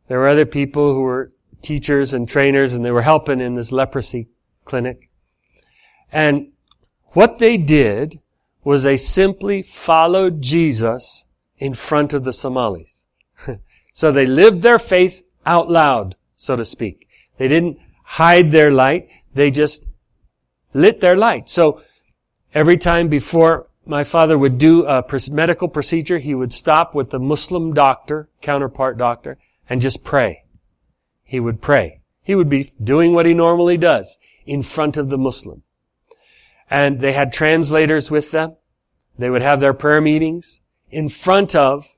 There 0.08 0.20
were 0.20 0.28
other 0.28 0.46
people 0.46 0.94
who 0.94 1.02
were 1.02 1.32
teachers 1.62 2.14
and 2.14 2.28
trainers, 2.28 2.74
and 2.74 2.84
they 2.84 2.92
were 2.92 3.04
helping 3.04 3.40
in 3.40 3.56
this 3.56 3.72
leprosy 3.72 4.28
clinic. 4.66 5.05
And 6.12 6.52
what 7.10 7.40
they 7.40 7.58
did 7.58 8.20
was 8.64 8.84
they 8.84 8.98
simply 8.98 9.62
followed 9.62 10.42
Jesus 10.42 11.26
in 11.58 11.74
front 11.74 12.14
of 12.14 12.24
the 12.24 12.34
Somalis. 12.34 13.06
so 13.94 14.12
they 14.12 14.26
lived 14.26 14.62
their 14.62 14.80
faith 14.80 15.24
out 15.46 15.70
loud, 15.70 16.16
so 16.36 16.56
to 16.56 16.66
speak. 16.66 17.08
They 17.38 17.48
didn't 17.48 17.80
hide 18.04 18.52
their 18.52 18.72
light. 18.72 19.10
They 19.34 19.52
just 19.52 19.88
lit 20.74 21.00
their 21.02 21.16
light. 21.16 21.50
So 21.50 21.82
every 22.54 22.78
time 22.78 23.08
before 23.08 23.68
my 23.86 24.04
father 24.04 24.38
would 24.38 24.58
do 24.58 24.86
a 24.86 25.04
medical 25.32 25.68
procedure, 25.68 26.18
he 26.18 26.34
would 26.34 26.52
stop 26.52 26.96
with 26.96 27.12
the 27.12 27.20
Muslim 27.20 27.74
doctor, 27.74 28.30
counterpart 28.42 28.98
doctor, 28.98 29.38
and 29.70 29.80
just 29.80 30.04
pray. 30.04 30.44
He 31.24 31.40
would 31.40 31.62
pray. 31.62 32.02
He 32.24 32.36
would 32.36 32.50
be 32.50 32.68
doing 32.84 33.14
what 33.14 33.26
he 33.26 33.34
normally 33.34 33.78
does 33.78 34.18
in 34.46 34.64
front 34.64 34.98
of 34.98 35.10
the 35.10 35.18
Muslim. 35.18 35.64
And 36.70 37.00
they 37.00 37.14
had 37.14 37.32
translators 37.32 38.10
with 38.10 38.32
them. 38.32 38.56
They 39.18 39.30
would 39.30 39.42
have 39.42 39.60
their 39.60 39.74
prayer 39.74 40.02
meetings 40.02 40.62
in 40.90 41.10
front 41.10 41.56
of 41.56 41.96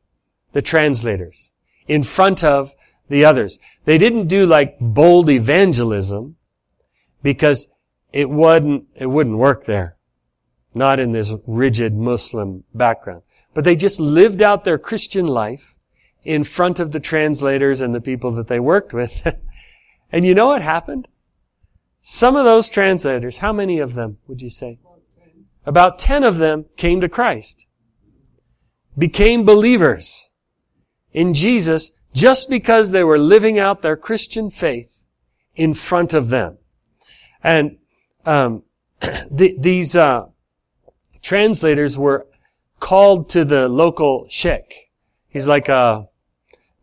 the 0.53 0.61
translators, 0.61 1.53
in 1.87 2.03
front 2.03 2.43
of 2.43 2.73
the 3.09 3.25
others. 3.25 3.59
They 3.85 3.97
didn't 3.97 4.27
do 4.27 4.45
like 4.45 4.77
bold 4.79 5.29
evangelism 5.29 6.35
because 7.23 7.69
it 8.13 8.29
wouldn't, 8.29 8.85
it 8.95 9.07
wouldn't 9.07 9.37
work 9.37 9.65
there. 9.65 9.95
Not 10.73 10.99
in 10.99 11.11
this 11.11 11.33
rigid 11.47 11.95
Muslim 11.95 12.63
background. 12.73 13.23
But 13.53 13.63
they 13.63 13.75
just 13.75 13.99
lived 13.99 14.41
out 14.41 14.63
their 14.63 14.77
Christian 14.77 15.25
life 15.25 15.75
in 16.23 16.43
front 16.43 16.79
of 16.79 16.91
the 16.91 16.99
translators 16.99 17.81
and 17.81 17.95
the 17.95 18.01
people 18.01 18.31
that 18.31 18.47
they 18.47 18.59
worked 18.59 18.93
with. 18.93 19.25
and 20.11 20.25
you 20.25 20.35
know 20.35 20.47
what 20.47 20.61
happened? 20.61 21.07
Some 22.09 22.37
of 22.37 22.45
those 22.45 22.69
translators, 22.69 23.39
how 23.39 23.51
many 23.51 23.79
of 23.79 23.93
them 23.93 24.19
would 24.27 24.41
you 24.41 24.49
say? 24.49 24.79
About 25.65 25.99
ten 25.99 26.23
of 26.23 26.37
them 26.37 26.63
came 26.77 27.01
to 27.01 27.09
Christ 27.09 27.65
became 28.97 29.43
believers 29.43 30.31
in 31.11 31.33
Jesus 31.33 31.91
just 32.13 32.49
because 32.49 32.91
they 32.91 33.03
were 33.03 33.17
living 33.17 33.59
out 33.59 33.81
their 33.81 33.97
Christian 33.97 34.49
faith 34.49 35.03
in 35.53 35.73
front 35.73 36.13
of 36.13 36.29
them. 36.29 36.59
And 37.43 37.77
um, 38.25 38.63
the, 39.29 39.57
these 39.59 39.93
uh, 39.97 40.27
translators 41.21 41.97
were 41.97 42.25
called 42.79 43.27
to 43.31 43.43
the 43.43 43.67
local 43.67 44.27
sheikh. 44.29 44.91
He's 45.27 45.49
like 45.49 45.67
a 45.67 46.07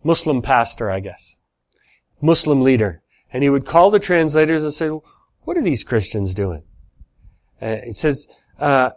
Muslim 0.03 0.43
pastor, 0.43 0.91
I 0.91 1.01
guess. 1.01 1.39
Muslim 2.21 2.61
leader. 2.61 3.01
And 3.33 3.43
he 3.43 3.49
would 3.49 3.65
call 3.65 3.91
the 3.91 3.99
translators 3.99 4.63
and 4.63 4.73
say, 4.73 4.91
what 5.45 5.57
are 5.57 5.63
these 5.63 5.85
Christians 5.85 6.35
doing? 6.35 6.63
Uh, 7.61 7.79
it 7.83 7.97
says, 7.97 8.27
uh, 8.59 8.91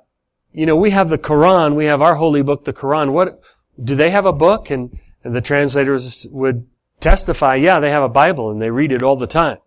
you 0.52 0.66
know, 0.66 0.76
we 0.76 0.89
have 0.89 1.10
the 1.10 1.18
Quran, 1.18 1.76
we 1.76 1.86
have 1.86 2.02
our 2.02 2.16
holy 2.16 2.41
book, 2.41 2.66
the 2.66 2.74
Quran. 2.74 3.12
What, 3.12 3.41
do 3.82 3.95
they 3.95 4.10
have 4.10 4.26
a 4.26 4.34
book? 4.34 4.70
And, 4.70 4.98
and 5.24 5.36
the 5.36 5.41
translators 5.41 6.26
would 6.32 6.68
testify, 7.00 7.56
yeah, 7.56 7.80
they 7.80 7.91
have 7.91 8.04
a 8.04 8.10
Bible 8.10 8.50
and 8.50 8.62
they 8.62 8.72
read 8.72 8.91
it 8.91 9.04
all 9.04 9.16
the 9.16 9.28
time. 9.28 9.58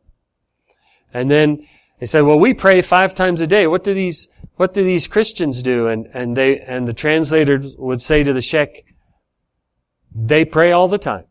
And 1.12 1.30
then 1.30 1.66
they 1.98 2.06
said, 2.06 2.22
well, 2.22 2.38
we 2.38 2.54
pray 2.54 2.82
five 2.82 3.14
times 3.14 3.40
a 3.40 3.46
day. 3.46 3.66
What 3.66 3.84
do 3.84 3.94
these, 3.94 4.28
what 4.56 4.74
do 4.74 4.82
these 4.82 5.06
Christians 5.06 5.62
do? 5.62 5.86
And, 5.86 6.08
and 6.12 6.36
they, 6.36 6.60
and 6.60 6.88
the 6.88 6.94
translator 6.94 7.60
would 7.78 8.00
say 8.00 8.22
to 8.22 8.32
the 8.32 8.42
sheikh, 8.42 8.84
they 10.14 10.44
pray 10.44 10.72
all 10.72 10.88
the 10.88 10.98
time. 10.98 11.24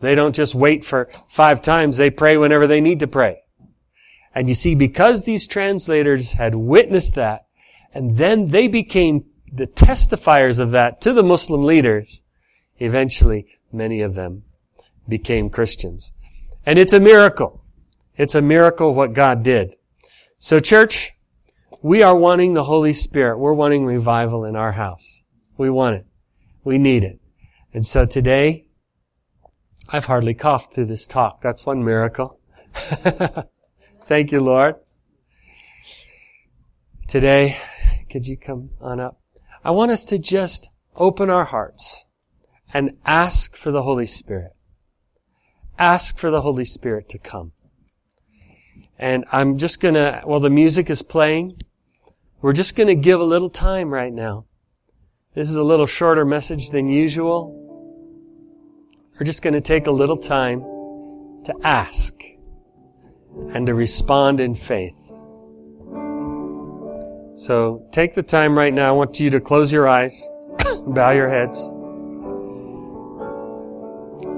They 0.00 0.14
don't 0.14 0.34
just 0.34 0.54
wait 0.54 0.84
for 0.84 1.08
five 1.28 1.62
times. 1.62 1.96
They 1.96 2.10
pray 2.10 2.36
whenever 2.36 2.66
they 2.66 2.80
need 2.80 3.00
to 3.00 3.06
pray. 3.06 3.38
And 4.36 4.50
you 4.50 4.54
see, 4.54 4.74
because 4.74 5.24
these 5.24 5.48
translators 5.48 6.34
had 6.34 6.54
witnessed 6.54 7.14
that, 7.14 7.46
and 7.94 8.18
then 8.18 8.44
they 8.44 8.68
became 8.68 9.24
the 9.50 9.66
testifiers 9.66 10.60
of 10.60 10.72
that 10.72 11.00
to 11.00 11.14
the 11.14 11.22
Muslim 11.22 11.64
leaders. 11.64 12.20
Eventually, 12.76 13.46
many 13.72 14.02
of 14.02 14.14
them 14.14 14.42
became 15.08 15.48
Christians. 15.48 16.12
And 16.66 16.78
it's 16.78 16.92
a 16.92 17.00
miracle. 17.00 17.64
It's 18.18 18.34
a 18.34 18.42
miracle 18.42 18.94
what 18.94 19.14
God 19.14 19.42
did. 19.42 19.74
So 20.36 20.60
church, 20.60 21.12
we 21.80 22.02
are 22.02 22.14
wanting 22.14 22.52
the 22.52 22.64
Holy 22.64 22.92
Spirit. 22.92 23.38
We're 23.38 23.54
wanting 23.54 23.86
revival 23.86 24.44
in 24.44 24.54
our 24.54 24.72
house. 24.72 25.22
We 25.56 25.70
want 25.70 25.96
it. 25.96 26.06
We 26.62 26.76
need 26.76 27.04
it. 27.04 27.20
And 27.72 27.86
so 27.86 28.04
today, 28.04 28.66
I've 29.88 30.04
hardly 30.04 30.34
coughed 30.34 30.74
through 30.74 30.86
this 30.86 31.06
talk. 31.06 31.40
That's 31.40 31.64
one 31.64 31.82
miracle. 31.82 32.38
Thank 34.08 34.30
you, 34.30 34.38
Lord. 34.38 34.76
Today, 37.08 37.56
could 38.08 38.28
you 38.28 38.36
come 38.36 38.70
on 38.80 39.00
up? 39.00 39.20
I 39.64 39.72
want 39.72 39.90
us 39.90 40.04
to 40.04 40.18
just 40.18 40.68
open 40.94 41.28
our 41.28 41.46
hearts 41.46 42.06
and 42.72 42.98
ask 43.04 43.56
for 43.56 43.72
the 43.72 43.82
Holy 43.82 44.06
Spirit. 44.06 44.52
Ask 45.76 46.18
for 46.18 46.30
the 46.30 46.42
Holy 46.42 46.64
Spirit 46.64 47.08
to 47.08 47.18
come. 47.18 47.50
And 48.96 49.24
I'm 49.32 49.58
just 49.58 49.80
gonna, 49.80 50.20
while 50.22 50.38
the 50.38 50.50
music 50.50 50.88
is 50.88 51.02
playing, 51.02 51.58
we're 52.40 52.52
just 52.52 52.76
gonna 52.76 52.94
give 52.94 53.18
a 53.18 53.24
little 53.24 53.50
time 53.50 53.90
right 53.90 54.12
now. 54.12 54.44
This 55.34 55.50
is 55.50 55.56
a 55.56 55.64
little 55.64 55.86
shorter 55.86 56.24
message 56.24 56.70
than 56.70 56.88
usual. 56.88 57.50
We're 59.18 59.26
just 59.26 59.42
gonna 59.42 59.60
take 59.60 59.88
a 59.88 59.90
little 59.90 60.16
time 60.16 60.60
to 61.44 61.54
ask 61.64 62.14
and 63.54 63.66
to 63.66 63.74
respond 63.74 64.40
in 64.40 64.54
faith. 64.54 64.94
So 67.36 67.86
take 67.92 68.14
the 68.14 68.22
time 68.22 68.56
right 68.56 68.72
now. 68.72 68.88
I 68.88 68.92
want 68.92 69.20
you 69.20 69.30
to 69.30 69.40
close 69.40 69.70
your 69.72 69.86
eyes, 69.86 70.28
bow 70.86 71.10
your 71.10 71.28
heads, 71.28 71.60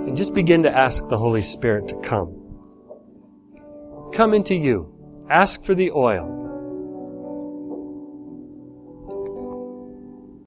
and 0.07 0.17
just 0.17 0.35
begin 0.35 0.63
to 0.65 0.77
ask 0.77 1.07
the 1.09 1.19
Holy 1.19 1.43
Spirit 1.43 1.89
to 1.89 1.97
come. 2.01 2.35
Come 4.13 4.35
into 4.35 4.55
you. 4.55 4.93
Ask 5.31 5.65
for 5.65 5.75
the 5.75 5.91
oil. 5.93 6.38